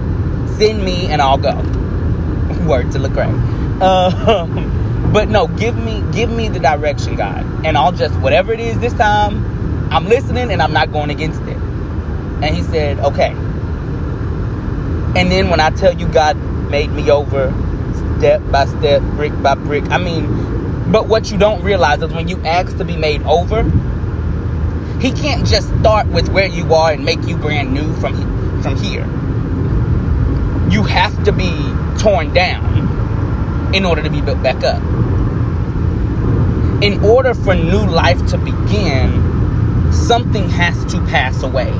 Send 0.58 0.84
me 0.84 1.06
and 1.06 1.22
I'll 1.22 1.38
go. 1.38 1.56
Word 2.68 2.92
to 2.92 3.00
Lecrae. 3.00 3.80
Uh, 3.80 4.79
But 5.12 5.28
no, 5.28 5.48
give 5.48 5.76
me 5.76 6.04
give 6.12 6.30
me 6.30 6.50
the 6.50 6.60
direction, 6.60 7.16
God. 7.16 7.66
And 7.66 7.76
I'll 7.78 7.92
just 7.92 8.14
whatever 8.20 8.54
it 8.54 8.60
is 8.60 8.78
this 8.80 8.94
time, 8.94 9.92
I'm 9.92 10.06
listening 10.06 10.52
and 10.52 10.62
I'm 10.62 10.72
not 10.72 10.92
going 10.92 11.10
against 11.10 11.42
it. 11.42 11.58
And 11.58 12.56
he 12.56 12.62
said, 12.62 13.00
Okay. 13.00 13.32
And 15.20 15.32
then 15.32 15.50
when 15.50 15.60
I 15.60 15.72
tell 15.72 15.94
you 15.94 16.08
God 16.08 16.38
made 16.70 16.92
me 16.92 17.10
over 17.10 17.52
step 18.20 18.42
by 18.52 18.66
step, 18.66 19.02
brick 19.16 19.34
by 19.42 19.56
brick, 19.56 19.90
I 19.90 19.98
mean, 19.98 20.92
but 20.92 21.08
what 21.08 21.32
you 21.32 21.40
don't 21.40 21.64
realize 21.64 22.04
is 22.04 22.14
when 22.14 22.28
you 22.28 22.38
ask 22.44 22.78
to 22.78 22.86
be 22.86 22.96
made 22.96 23.24
over, 23.24 23.64
He 25.02 25.12
can't 25.12 25.44
just 25.48 25.70
start 25.80 26.06
with 26.08 26.30
where 26.30 26.48
you 26.48 26.72
are 26.76 26.92
and 26.92 27.04
make 27.04 27.24
you 27.28 27.36
brand 27.36 27.74
new 27.74 27.96
from 27.96 28.62
from 28.62 28.78
here. 28.78 29.06
You 30.70 30.84
have 30.84 31.24
to 31.24 31.32
be 31.32 31.50
torn 31.98 32.32
down 32.32 32.99
in 33.74 33.86
order 33.86 34.02
to 34.02 34.10
be 34.10 34.22
built 34.22 34.42
back 34.42 34.64
up. 34.64 34.82
In 36.82 37.04
order 37.04 37.34
for 37.34 37.56
new 37.56 37.86
life 37.86 38.26
to 38.28 38.38
begin, 38.38 39.92
something 39.92 40.50
has 40.50 40.86
to 40.94 41.00
pass 41.06 41.44
away. 41.44 41.72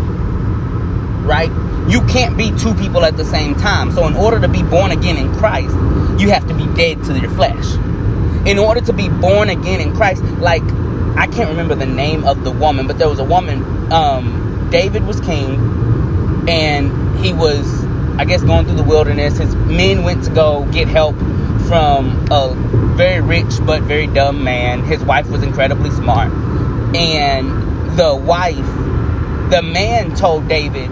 Right? 1.26 1.52
You 1.90 2.06
can't 2.06 2.38
be 2.38 2.52
two 2.58 2.74
people 2.76 3.06
at 3.06 3.18
the 3.18 3.26
same 3.26 3.56
time. 3.56 3.92
So, 3.92 4.08
in 4.08 4.16
order 4.16 4.40
to 4.40 4.48
be 4.48 4.62
born 4.62 4.92
again 4.92 5.18
in 5.18 5.34
Christ, 5.36 5.74
you 6.20 6.30
have 6.30 6.48
to 6.48 6.54
be 6.54 6.66
dead 6.76 7.04
to 7.06 7.18
your 7.18 7.32
flesh. 7.32 7.76
In 8.46 8.60
order 8.60 8.82
to 8.82 8.94
be 8.94 9.10
born 9.10 9.50
again 9.50 9.80
in 9.82 9.96
Christ, 9.96 10.22
like 10.40 10.64
I 11.16 11.28
can't 11.28 11.50
remember 11.50 11.76
the 11.76 11.86
name 11.86 12.26
of 12.26 12.44
the 12.44 12.52
woman, 12.52 12.88
but 12.88 12.98
there 12.98 13.10
was 13.10 13.20
a 13.20 13.24
woman. 13.24 13.92
Um, 13.92 14.68
David 14.70 15.06
was 15.06 15.20
king, 15.22 16.48
and 16.48 17.20
he 17.20 17.34
was, 17.34 17.84
I 18.18 18.26
guess, 18.26 18.44
going 18.44 18.66
through 18.66 18.78
the 18.78 18.84
wilderness. 18.84 19.38
His 19.38 19.56
men 19.56 20.04
went 20.04 20.24
to 20.26 20.32
go 20.32 20.66
get 20.72 20.88
help 20.88 21.16
from 21.70 22.26
a 22.32 22.52
very 22.98 23.22
rich 23.22 23.64
but 23.64 23.84
very 23.84 24.08
dumb 24.08 24.44
man. 24.44 24.84
His 24.84 25.04
wife 25.04 25.30
was 25.30 25.44
incredibly 25.44 25.92
smart, 25.92 26.34
and 26.96 27.96
the 27.96 28.16
wife, 28.16 28.56
the 29.52 29.62
man 29.62 30.16
told 30.16 30.48
David, 30.48 30.90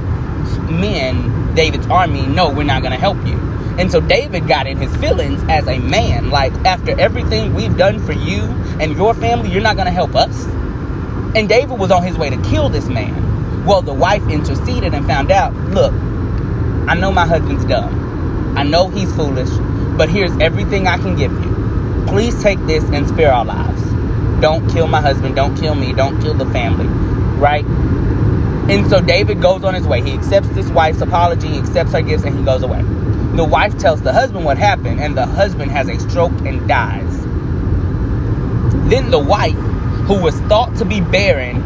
men, 0.69 1.55
David's 1.55 1.87
army, 1.87 2.27
no, 2.27 2.51
we're 2.51 2.61
not 2.61 2.83
going 2.83 2.93
to 2.93 2.99
help 2.99 3.17
you. 3.25 3.39
And 3.79 3.91
so 3.91 3.99
David 3.99 4.47
got 4.47 4.67
in 4.67 4.77
his 4.77 4.95
feelings 4.97 5.43
as 5.49 5.67
a 5.67 5.79
man. 5.79 6.29
Like, 6.29 6.53
after 6.65 6.99
everything 6.99 7.55
we've 7.55 7.75
done 7.75 7.99
for 8.05 8.13
you 8.13 8.41
and 8.79 8.95
your 8.95 9.15
family, 9.15 9.49
you're 9.49 9.63
not 9.63 9.77
going 9.77 9.87
to 9.87 9.91
help 9.91 10.15
us? 10.15 10.45
And 11.35 11.49
David 11.49 11.79
was 11.79 11.89
on 11.89 12.03
his 12.03 12.17
way 12.17 12.29
to 12.29 12.41
kill 12.43 12.69
this 12.69 12.87
man. 12.87 13.65
Well, 13.65 13.81
the 13.81 13.93
wife 13.93 14.27
interceded 14.29 14.93
and 14.93 15.07
found 15.07 15.31
out 15.31 15.55
look, 15.71 15.93
I 16.87 16.95
know 16.95 17.11
my 17.11 17.25
husband's 17.25 17.65
dumb. 17.65 18.55
I 18.55 18.63
know 18.63 18.89
he's 18.89 19.11
foolish, 19.15 19.49
but 19.97 20.09
here's 20.09 20.31
everything 20.39 20.87
I 20.87 20.97
can 20.97 21.15
give 21.15 21.31
you. 21.31 22.05
Please 22.07 22.41
take 22.41 22.59
this 22.67 22.83
and 22.85 23.07
spare 23.07 23.33
our 23.33 23.45
lives. 23.45 23.81
Don't 24.41 24.69
kill 24.69 24.87
my 24.87 25.01
husband. 25.01 25.35
Don't 25.35 25.57
kill 25.57 25.75
me. 25.75 25.93
Don't 25.93 26.21
kill 26.21 26.35
the 26.35 26.45
family. 26.51 26.85
Right? 27.39 27.65
And 28.69 28.89
so 28.89 28.99
David 28.99 29.41
goes 29.41 29.63
on 29.63 29.73
his 29.73 29.87
way. 29.87 30.01
He 30.01 30.11
accepts 30.11 30.49
his 30.49 30.69
wife's 30.69 30.99
apology, 30.99 31.47
he 31.47 31.57
accepts 31.57 31.93
her 31.93 32.01
gifts, 32.01 32.23
and 32.23 32.37
he 32.37 32.43
goes 32.43 32.63
away. 32.63 32.81
The 33.37 33.45
wife 33.45 33.77
tells 33.77 34.01
the 34.01 34.11
husband 34.11 34.43
what 34.43 34.57
happened, 34.57 34.99
and 34.99 35.17
the 35.17 35.25
husband 35.25 35.71
has 35.71 35.87
a 35.87 35.97
stroke 35.99 36.33
and 36.41 36.67
dies. 36.67 37.21
Then 38.89 39.09
the 39.09 39.19
wife, 39.19 39.55
who 40.07 40.21
was 40.21 40.37
thought 40.41 40.75
to 40.77 40.85
be 40.85 40.99
barren, 40.99 41.61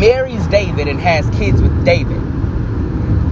marries 0.00 0.46
David 0.46 0.88
and 0.88 0.98
has 0.98 1.28
kids 1.36 1.60
with 1.60 1.84
David. 1.84 2.23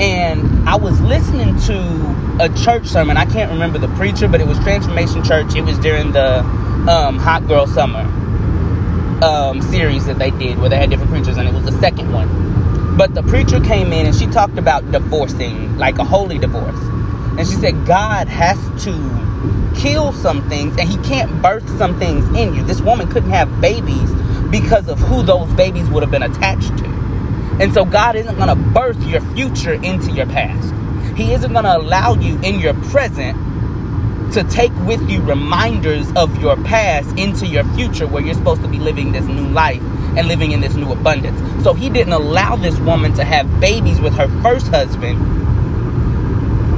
And 0.01 0.69
I 0.69 0.77
was 0.77 1.01
listening 1.01 1.59
to 1.63 2.39
a 2.41 2.49
church 2.65 2.87
sermon. 2.87 3.17
I 3.17 3.27
can't 3.27 3.51
remember 3.51 3.79
the 3.79 3.89
preacher, 3.97 4.29
but 4.29 4.41
it 4.41 4.47
was 4.47 4.59
Transformation 4.61 5.23
Church. 5.23 5.55
It 5.55 5.63
was 5.63 5.79
during 5.79 6.13
the 6.13 6.39
um, 6.39 7.19
Hot 7.19 7.47
Girl 7.47 7.67
Summer 7.67 8.01
um, 9.23 9.63
series 9.63 10.07
that 10.07 10.19
they 10.19 10.31
did 10.31 10.59
where 10.59 10.69
they 10.69 10.77
had 10.77 10.91
different 10.91 11.11
preachers, 11.11 11.37
and 11.37 11.49
it 11.49 11.55
was 11.55 11.65
the 11.65 11.79
second 11.81 12.13
one 12.13 12.43
but 12.97 13.15
the 13.15 13.23
preacher 13.23 13.59
came 13.61 13.93
in 13.93 14.07
and 14.07 14.15
she 14.15 14.27
talked 14.27 14.59
about 14.59 14.91
divorcing, 14.93 15.77
like 15.79 15.99
a 15.99 16.05
holy 16.05 16.39
divorce. 16.39 16.79
And 17.39 17.49
she 17.49 17.55
said, 17.55 17.87
God 17.87 18.29
has 18.29 18.59
to 18.85 18.93
kill 19.81 20.13
some 20.13 20.47
things 20.51 20.77
and 20.77 20.87
he 20.87 20.99
can't 20.99 21.41
birth 21.41 21.67
some 21.79 21.99
things 21.99 22.27
in 22.37 22.55
you. 22.55 22.63
This 22.63 22.83
woman 22.83 23.09
couldn't 23.09 23.31
have 23.31 23.61
babies 23.63 24.11
because 24.51 24.89
of 24.89 24.99
who 24.99 25.23
those 25.23 25.51
babies 25.55 25.89
would 25.89 26.03
have 26.03 26.13
been 26.13 26.23
attached 26.23 26.77
to. 26.79 26.92
And 27.61 27.73
so 27.75 27.85
God 27.85 28.17
isn't 28.17 28.37
going 28.37 28.49
to 28.49 28.55
birth 28.55 29.03
your 29.05 29.21
future 29.35 29.75
into 29.75 30.11
your 30.13 30.27
past. 30.27 30.73
He 31.17 31.33
isn't 31.33 31.53
going 31.53 31.65
to 31.65 31.77
allow 31.77 32.15
you 32.15 32.41
in 32.41 32.59
your 32.59 32.75
present 32.75 33.37
to 34.33 34.43
take 34.45 34.73
with 34.87 35.11
you 35.11 35.21
reminders 35.21 36.11
of 36.13 36.41
your 36.41 36.57
past 36.65 37.19
into 37.19 37.47
your 37.47 37.65
future 37.75 38.07
where 38.07 38.23
you're 38.23 38.35
supposed 38.35 38.63
to 38.63 38.69
be 38.69 38.79
living 38.79 39.13
this 39.13 39.27
new 39.27 39.47
life 39.49 39.83
and 40.17 40.27
living 40.27 40.53
in 40.53 40.61
this 40.61 40.75
new 40.75 40.91
abundance. 40.91 41.39
So 41.63 41.75
he 41.75 41.91
didn't 41.91 42.15
allow 42.15 42.57
this 42.57 42.79
woman 42.81 43.13
to 43.15 43.25
have 43.25 43.61
babies 43.61 44.01
with 44.01 44.15
her 44.15 44.29
first 44.43 44.69
husband 44.69 45.21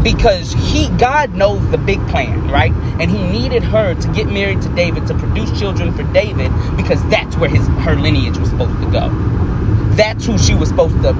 because 0.03 0.53
he 0.53 0.89
God 0.99 1.35
knows 1.35 1.67
the 1.71 1.79
big 1.79 2.07
plan, 2.09 2.51
right? 2.51 2.73
And 3.01 3.11
he 3.11 3.23
needed 3.23 3.63
her 3.63 3.95
to 3.95 4.09
get 4.13 4.27
married 4.27 4.61
to 4.63 4.69
David 4.75 5.07
to 5.07 5.15
produce 5.15 5.59
children 5.59 5.95
for 5.95 6.03
David 6.13 6.53
because 6.77 7.03
that's 7.09 7.37
where 7.37 7.49
his 7.49 7.67
her 7.67 7.95
lineage 7.95 8.37
was 8.37 8.51
supposed 8.51 8.79
to 8.81 8.91
go. 8.91 9.34
That's 9.97 10.27
who 10.27 10.39
she 10.39 10.55
was 10.55 10.69
supposed 10.69 11.01
to 11.03 11.13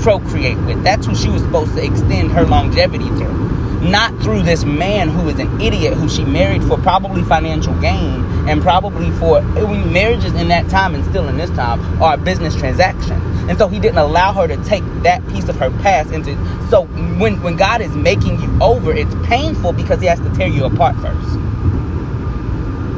procreate 0.00 0.58
with. 0.58 0.82
That's 0.82 1.06
who 1.06 1.14
she 1.14 1.28
was 1.28 1.42
supposed 1.42 1.74
to 1.74 1.84
extend 1.84 2.32
her 2.32 2.44
longevity 2.44 3.08
through 3.08 3.40
not 3.80 4.14
through 4.22 4.42
this 4.42 4.64
man 4.64 5.08
who 5.08 5.28
is 5.30 5.38
an 5.38 5.60
idiot 5.60 5.94
who 5.94 6.08
she 6.08 6.22
married 6.22 6.62
for 6.64 6.76
probably 6.78 7.22
financial 7.22 7.72
gain 7.80 8.22
and 8.46 8.60
probably 8.60 9.10
for 9.12 9.40
marriages 9.40 10.34
in 10.34 10.48
that 10.48 10.68
time 10.68 10.94
and 10.94 11.02
still 11.06 11.26
in 11.28 11.38
this 11.38 11.48
time 11.50 11.80
are 12.02 12.14
a 12.14 12.18
business 12.18 12.54
transaction 12.54 13.18
and 13.48 13.56
so 13.56 13.68
he 13.68 13.80
didn't 13.80 13.96
allow 13.96 14.34
her 14.34 14.46
to 14.46 14.62
take 14.64 14.84
that 15.02 15.26
piece 15.28 15.48
of 15.48 15.56
her 15.56 15.70
past 15.80 16.12
into 16.12 16.34
so 16.68 16.84
when 17.18 17.40
when 17.42 17.56
god 17.56 17.80
is 17.80 17.94
making 17.96 18.38
you 18.40 18.58
over 18.60 18.92
it's 18.92 19.14
painful 19.26 19.72
because 19.72 19.98
he 20.00 20.06
has 20.06 20.20
to 20.20 20.30
tear 20.34 20.46
you 20.46 20.64
apart 20.66 20.94
first 20.96 21.38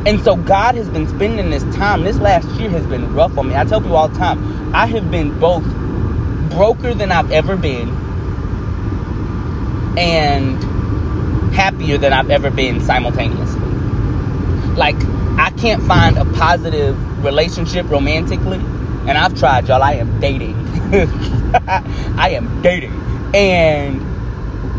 and 0.07 0.21
so 0.23 0.37
god 0.37 0.75
has 0.75 0.89
been 0.89 1.07
spending 1.09 1.51
this 1.51 1.65
time 1.77 2.03
this 2.03 2.19
last 2.19 2.49
year 2.61 2.69
has 2.69 2.87
been 2.87 3.13
rough 3.15 3.37
on 3.39 3.49
me 3.49 3.55
i 3.55 3.65
tell 3.65 3.81
people 3.81 3.97
all 3.97 4.09
the 4.09 4.19
time 4.19 4.75
i 4.75 4.87
have 4.87 5.11
been 5.11 5.39
both 5.39 5.65
broker 6.51 6.95
than 6.95 7.13
i've 7.13 7.31
ever 7.31 7.57
been 7.57 7.89
and 9.99 10.63
happier 11.53 11.99
than 11.99 12.13
I've 12.13 12.31
ever 12.31 12.51
been 12.51 12.81
simultaneously. 12.81 13.61
Like, 14.77 14.97
I 15.39 15.53
can't 15.59 15.83
find 15.83 16.17
a 16.17 16.25
positive 16.25 16.97
relationship 17.25 17.89
romantically, 17.91 18.59
and 19.07 19.11
I've 19.11 19.39
tried, 19.39 19.69
y'all. 19.69 19.83
I 19.83 19.95
am 19.95 20.19
dating. 20.21 20.55
I 21.69 22.31
am 22.31 22.63
dating. 22.63 22.93
And 23.35 24.03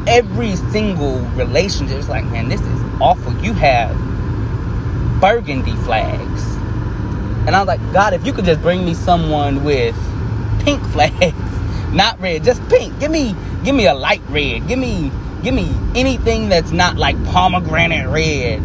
every 0.08 0.56
single 0.56 1.20
relationship 1.36 1.98
is 1.98 2.10
like, 2.10 2.26
man, 2.26 2.50
this 2.50 2.62
is 2.62 2.82
awful. 3.00 3.34
You 3.44 3.54
have 3.54 3.96
burgundy 5.24 5.76
flags. 5.78 6.44
And 7.48 7.56
I 7.56 7.60
was 7.60 7.68
like, 7.68 7.94
God, 7.94 8.14
if 8.14 8.26
you 8.26 8.34
could 8.34 8.46
just 8.46 8.62
bring 8.62 8.84
me 8.84 8.94
someone 8.94 9.64
with 9.64 9.96
pink 10.60 10.84
flags, 10.92 11.94
not 11.94 12.20
red, 12.20 12.44
just 12.44 12.62
pink. 12.68 13.00
Give 13.00 13.10
me 13.10 13.34
give 13.64 13.74
me 13.74 13.88
a 13.88 13.94
light 13.94 14.22
red. 14.30 14.68
Give 14.68 14.78
me 14.78 15.12
Give 15.44 15.54
me 15.54 15.76
anything 15.94 16.48
that's 16.48 16.72
not 16.72 16.96
like 16.96 17.22
pomegranate 17.26 18.08
red. 18.08 18.62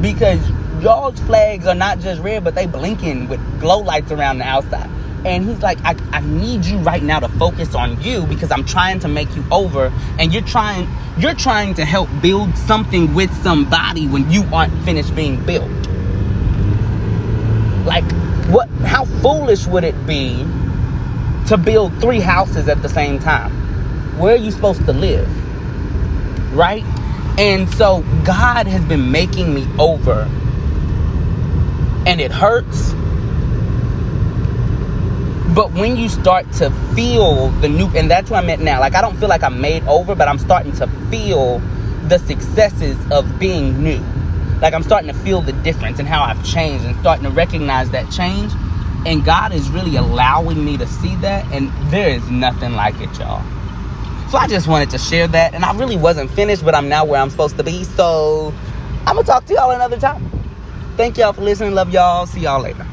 Because 0.00 0.40
y'all's 0.80 1.20
flags 1.20 1.66
are 1.66 1.74
not 1.74 1.98
just 1.98 2.22
red, 2.22 2.44
but 2.44 2.54
they 2.54 2.64
blinking 2.66 3.28
with 3.28 3.60
glow 3.60 3.80
lights 3.80 4.10
around 4.10 4.38
the 4.38 4.44
outside. 4.44 4.88
And 5.26 5.46
he's 5.46 5.58
like, 5.58 5.78
I, 5.84 5.96
I 6.12 6.20
need 6.20 6.64
you 6.64 6.78
right 6.78 7.02
now 7.02 7.20
to 7.20 7.28
focus 7.28 7.74
on 7.74 8.00
you 8.00 8.24
because 8.24 8.50
I'm 8.50 8.64
trying 8.64 9.00
to 9.00 9.08
make 9.08 9.36
you 9.36 9.44
over 9.50 9.92
and 10.18 10.32
you're 10.32 10.42
trying 10.42 10.88
you're 11.18 11.34
trying 11.34 11.74
to 11.74 11.84
help 11.84 12.08
build 12.22 12.56
something 12.56 13.12
with 13.12 13.34
somebody 13.42 14.06
when 14.06 14.30
you 14.30 14.44
aren't 14.50 14.72
finished 14.84 15.14
being 15.14 15.44
built. 15.44 15.77
Like 17.88 18.04
what 18.48 18.68
how 18.84 19.04
foolish 19.04 19.66
would 19.66 19.82
it 19.82 20.06
be 20.06 20.44
to 21.48 21.56
build 21.56 22.00
three 22.00 22.20
houses 22.20 22.68
at 22.68 22.82
the 22.82 22.88
same 22.88 23.18
time? 23.18 23.50
Where 24.18 24.34
are 24.34 24.38
you 24.38 24.52
supposed 24.52 24.84
to 24.86 24.92
live? 24.92 25.28
right? 26.52 26.84
And 27.38 27.68
so 27.74 28.04
God 28.24 28.66
has 28.66 28.84
been 28.84 29.10
making 29.10 29.54
me 29.54 29.66
over. 29.78 30.28
And 32.06 32.20
it 32.20 32.32
hurts. 32.32 32.92
But 35.54 35.72
when 35.72 35.96
you 35.96 36.08
start 36.08 36.50
to 36.54 36.70
feel 36.94 37.48
the 37.48 37.68
new, 37.68 37.88
and 37.96 38.10
that's 38.10 38.30
what 38.30 38.42
I'm 38.42 38.50
at 38.50 38.60
now. 38.60 38.80
Like, 38.80 38.94
I 38.94 39.00
don't 39.00 39.16
feel 39.18 39.28
like 39.28 39.42
I'm 39.42 39.60
made 39.60 39.82
over, 39.84 40.14
but 40.14 40.28
I'm 40.28 40.38
starting 40.38 40.72
to 40.72 40.86
feel 41.10 41.60
the 42.08 42.18
successes 42.18 42.96
of 43.10 43.38
being 43.38 43.82
new. 43.82 44.02
Like, 44.60 44.74
I'm 44.74 44.82
starting 44.82 45.12
to 45.12 45.18
feel 45.18 45.40
the 45.40 45.52
difference 45.52 45.98
and 45.98 46.08
how 46.08 46.22
I've 46.22 46.44
changed 46.44 46.84
and 46.84 46.98
starting 47.00 47.24
to 47.24 47.30
recognize 47.30 47.90
that 47.90 48.10
change. 48.10 48.52
And 49.06 49.24
God 49.24 49.52
is 49.52 49.70
really 49.70 49.96
allowing 49.96 50.64
me 50.64 50.76
to 50.76 50.86
see 50.86 51.14
that. 51.16 51.44
And 51.52 51.70
there 51.90 52.08
is 52.08 52.28
nothing 52.30 52.72
like 52.72 53.00
it, 53.00 53.16
y'all. 53.18 53.44
So 54.30 54.36
I 54.36 54.46
just 54.48 54.66
wanted 54.66 54.90
to 54.90 54.98
share 54.98 55.26
that. 55.28 55.54
And 55.54 55.64
I 55.64 55.76
really 55.76 55.96
wasn't 55.96 56.30
finished, 56.30 56.64
but 56.64 56.74
I'm 56.74 56.88
now 56.88 57.04
where 57.04 57.20
I'm 57.20 57.30
supposed 57.30 57.56
to 57.56 57.64
be. 57.64 57.84
So 57.84 58.52
I'm 59.06 59.14
going 59.14 59.24
to 59.24 59.30
talk 59.30 59.46
to 59.46 59.54
y'all 59.54 59.70
another 59.70 59.98
time. 59.98 60.28
Thank 60.96 61.16
y'all 61.16 61.32
for 61.32 61.42
listening. 61.42 61.74
Love 61.74 61.90
y'all. 61.90 62.26
See 62.26 62.40
y'all 62.40 62.60
later. 62.60 62.86